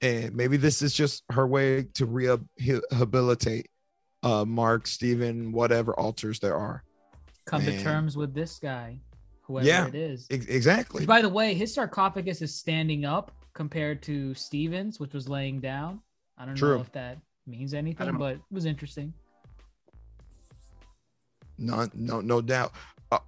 [0.02, 3.70] And maybe this is just her way to rehabilitate
[4.24, 6.84] uh Marc, Steven, whatever alters there are.
[7.46, 7.78] Come Man.
[7.78, 9.00] to terms with this guy,
[9.42, 9.88] whoever Yeah.
[9.88, 10.28] it is.
[10.32, 11.06] Ex- exactly.
[11.06, 16.00] By the way, his sarcophagus is standing up compared to Stevens, which was laying down.
[16.38, 16.76] I don't True.
[16.76, 19.14] know if that means anything, but it was interesting.
[21.58, 22.74] No, no, no doubt.
[23.12, 23.20] Uh,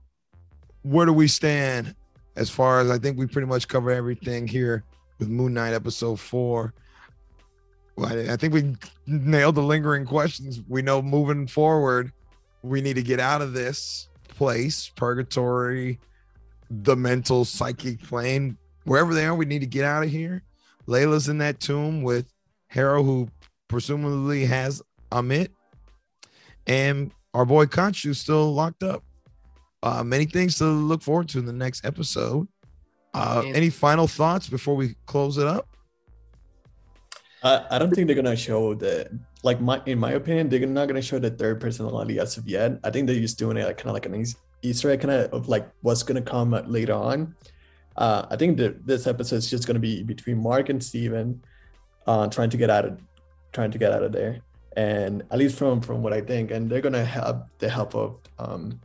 [0.83, 1.95] where do we stand
[2.35, 4.83] as far as I think we pretty much cover everything here
[5.19, 6.73] with Moon Knight episode four?
[7.95, 8.75] Well, I, I think we
[9.07, 10.61] nailed the lingering questions.
[10.67, 12.11] We know moving forward,
[12.61, 15.99] we need to get out of this place, purgatory,
[16.69, 19.35] the mental psychic plane, wherever they are.
[19.35, 20.43] We need to get out of here.
[20.87, 22.31] Layla's in that tomb with
[22.67, 23.29] Harrow, who
[23.67, 25.49] presumably has Ammit,
[26.67, 29.03] and our boy Khonshu still locked up.
[29.83, 32.47] Uh, many things to look forward to in the next episode.
[33.13, 35.67] Uh, any final thoughts before we close it up?
[37.43, 40.87] I, I don't think they're gonna show the like my in my opinion they're not
[40.87, 42.79] gonna show the third personality as of yet.
[42.83, 44.25] I think they're just doing it like kind of like an
[44.61, 47.35] Easter egg kind of of like what's gonna come later on.
[47.97, 51.43] Uh, I think that this episode is just gonna be between Marc and Steven,
[52.07, 52.99] uh, trying to get out of
[53.51, 54.39] trying to get out of there,
[54.75, 58.17] and at least from from what I think, and they're gonna have the help of
[58.39, 58.79] um,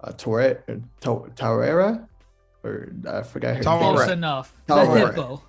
[0.00, 2.06] uh, Torre, to, Tauera,
[2.62, 3.86] or I forgot her Tauera.
[3.86, 3.96] name.
[3.96, 4.56] Close enough.
[4.66, 5.14] The Alright.
[5.14, 5.42] hippo.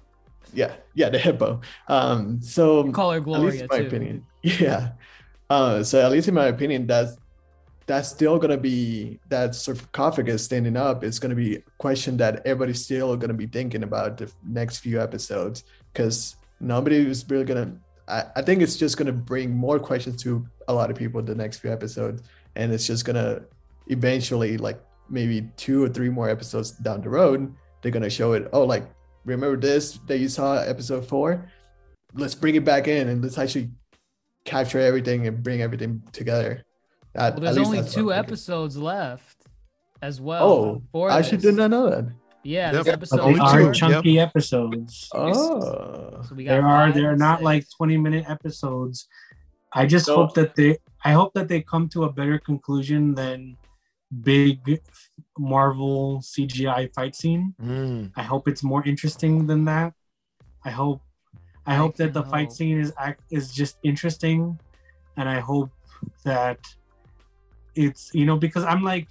[0.53, 1.61] Yeah, yeah, the hippo.
[1.87, 3.87] Um, so Call her at least in my too.
[3.87, 4.91] opinion yeah
[5.49, 7.17] uh so at least in my opinion that's
[7.85, 12.83] that's still gonna be that sarcophagus standing up is gonna be a question that everybody's
[12.83, 17.75] still gonna be thinking about the next few episodes because nobody is really gonna
[18.07, 21.35] I, I think it's just gonna bring more questions to a lot of people the
[21.35, 22.21] next few episodes
[22.55, 23.41] and it's just gonna
[23.87, 24.79] eventually like
[25.09, 28.85] maybe two or three more episodes down the road they're gonna show it oh like
[29.25, 31.49] remember this that you saw episode four
[32.13, 33.69] let's bring it back in and let's actually
[34.47, 36.63] capture everything and bring everything together.
[37.13, 39.37] At- Well, there's only two episodes left
[40.01, 40.81] as well.
[40.93, 42.05] Oh, I actually did not know that.
[42.47, 42.85] Yeah, Yep.
[42.85, 45.09] this episode they Only are two, chunky episodes.
[45.13, 47.43] Oh, So we got There are five they're not six.
[47.45, 49.07] like 20 minute episodes.
[49.73, 53.15] I just So- hope that they I hope that they come to a better conclusion
[53.15, 53.57] than
[54.31, 54.81] big
[55.37, 57.53] Marvel CGI fight scene.
[57.61, 59.93] Mm, I hope it's more interesting than that.
[60.63, 61.01] I hope
[61.65, 64.57] I I hope that the can fight scene is act is just interesting
[65.17, 65.71] and I hope
[66.23, 66.59] that
[67.75, 69.07] it's you know because I'm like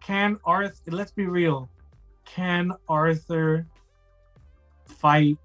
[0.00, 1.68] can Arthur let's be real
[2.34, 3.66] can Arthur
[4.86, 5.38] fight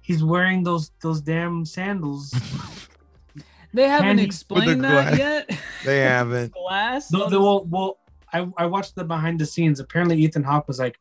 [0.00, 2.32] he's wearing those those damn sandals
[3.74, 5.18] They haven't Candy- explained the that glass.
[5.18, 5.58] yet.
[5.84, 6.52] they haven't.
[6.54, 7.08] Glass.
[7.08, 7.98] the, the, well, well
[8.32, 10.96] I, I watched the behind the scenes apparently Ethan Hawke was like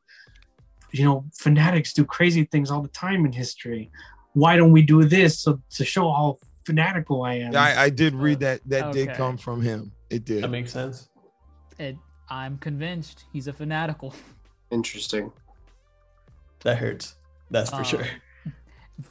[0.91, 3.91] you know fanatics do crazy things all the time in history
[4.33, 8.15] why don't we do this so to show how fanatical I am I, I did
[8.15, 8.61] read oh, that.
[8.65, 9.91] That did come from him.
[10.09, 10.43] It did.
[10.43, 11.09] that makes sense.
[11.79, 11.97] It,
[12.29, 14.13] I'm convinced he's a fanatical.
[14.73, 15.31] Interesting.
[16.63, 17.15] That hurts.
[17.51, 18.07] That's for Um, sure.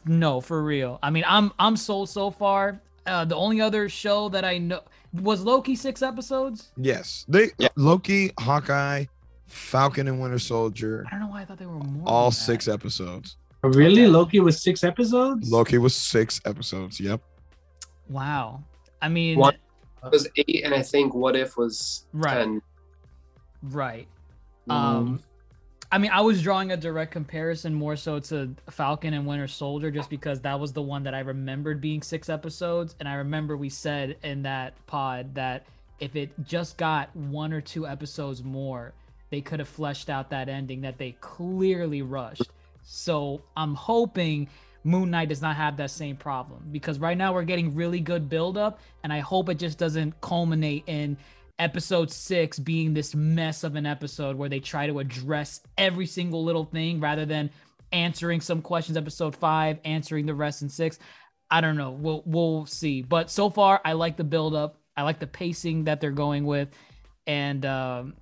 [0.06, 0.98] No, for real.
[1.02, 2.80] I mean, I'm I'm sold so far.
[3.04, 4.80] Uh, the only other show that I know
[5.12, 6.70] was Loki six episodes.
[6.76, 7.24] yes.
[7.28, 7.68] They Yeah.
[7.76, 9.06] Loki, Hawkeye,
[9.48, 11.04] Falcon, and Winter Soldier.
[11.08, 12.04] I don't know why I thought they were more.
[12.06, 12.44] All than that.
[12.44, 13.36] six episodes.
[13.64, 14.06] really Okay.
[14.06, 17.00] Loki was six episodes Loki was six episodes.
[17.00, 17.20] Yep.
[18.08, 18.62] Wow.
[19.02, 19.56] I mean, What?
[20.04, 22.34] It was eight, and I think What If was Right.
[22.38, 22.62] ten.
[23.62, 24.06] right.
[24.70, 25.20] Um,
[25.92, 29.90] I mean, I was drawing a direct comparison more so to Falcon and Winter Soldier
[29.90, 32.96] just because that was the one that I remembered being six episodes.
[32.98, 35.66] And I remember we said in that pod that
[36.00, 38.94] if it just got one or two episodes more,
[39.28, 42.48] they could have fleshed out that ending that they clearly rushed.
[42.82, 44.48] So I'm hoping
[44.84, 48.30] Moon Knight does not have that same problem because right now we're getting really good
[48.30, 51.18] buildup, and I hope it just doesn't culminate in
[51.62, 56.42] episode six being this mess of an episode where they try to address every single
[56.44, 57.50] little thing rather than
[57.92, 60.98] answering some questions episode five answering the rest in six.
[61.50, 61.90] I don't know.
[61.92, 63.02] We'll we'll see.
[63.02, 66.44] But so far i like the build up i like the pacing that they're going
[66.46, 66.68] with.
[67.26, 68.14] And um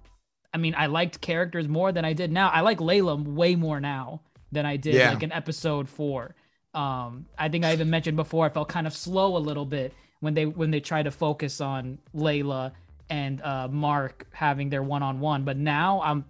[0.53, 2.49] i mean i liked characters more than i did now.
[2.49, 4.23] I like layla way more now
[4.53, 5.13] than i did Yeah.
[5.13, 6.35] like in episode four.
[6.75, 9.95] Um i think i even mentioned before i felt kind of slow a little bit
[10.21, 12.73] when they when they tried to focus on layla
[13.11, 16.25] and uh marc having their one-on-one but now i'm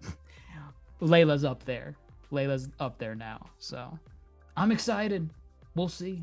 [1.00, 1.94] layla's up there
[2.32, 3.98] layla's up there now so
[4.56, 5.28] i'm excited
[5.74, 6.22] we'll see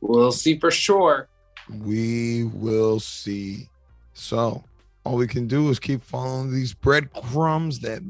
[0.00, 1.28] We'll see for sure.
[1.68, 3.68] We will see.
[4.14, 4.64] So,
[5.04, 8.02] all we can do is keep following these breadcrumbs that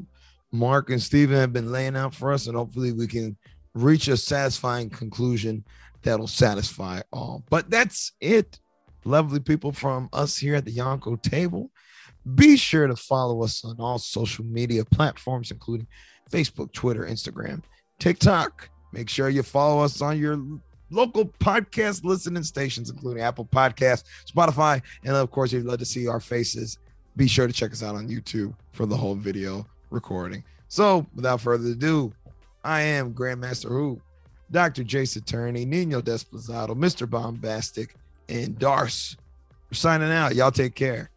[0.51, 3.37] Marc and Steven have been laying out for us, and hopefully, we can
[3.73, 5.63] reach a satisfying conclusion
[6.01, 7.43] that'll satisfy all.
[7.49, 8.59] But that's it,
[9.03, 11.71] lovely people from us here at the Yonko table.
[12.35, 15.87] Be sure to follow us on all social media platforms, including
[16.31, 17.63] Facebook, Twitter, Instagram,
[17.99, 18.69] TikTok.
[18.93, 20.39] Make sure you follow us on your
[20.91, 25.85] local podcast listening stations, including Apple Podcasts, Spotify, and of course, if you'd love to
[25.85, 26.77] see our faces,
[27.15, 30.43] be sure to check us out on YouTube for the whole video recording.
[30.67, 32.13] So, without further ado,
[32.63, 33.99] I am GrandMasterHoop,
[34.51, 34.83] Dr.
[34.83, 37.09] Jace Attorney, Nino Desplazado, Mr.
[37.09, 37.95] Bombastic,
[38.29, 39.15] and Darce.
[39.71, 40.35] Signing out.
[40.35, 41.09] Y'all take care.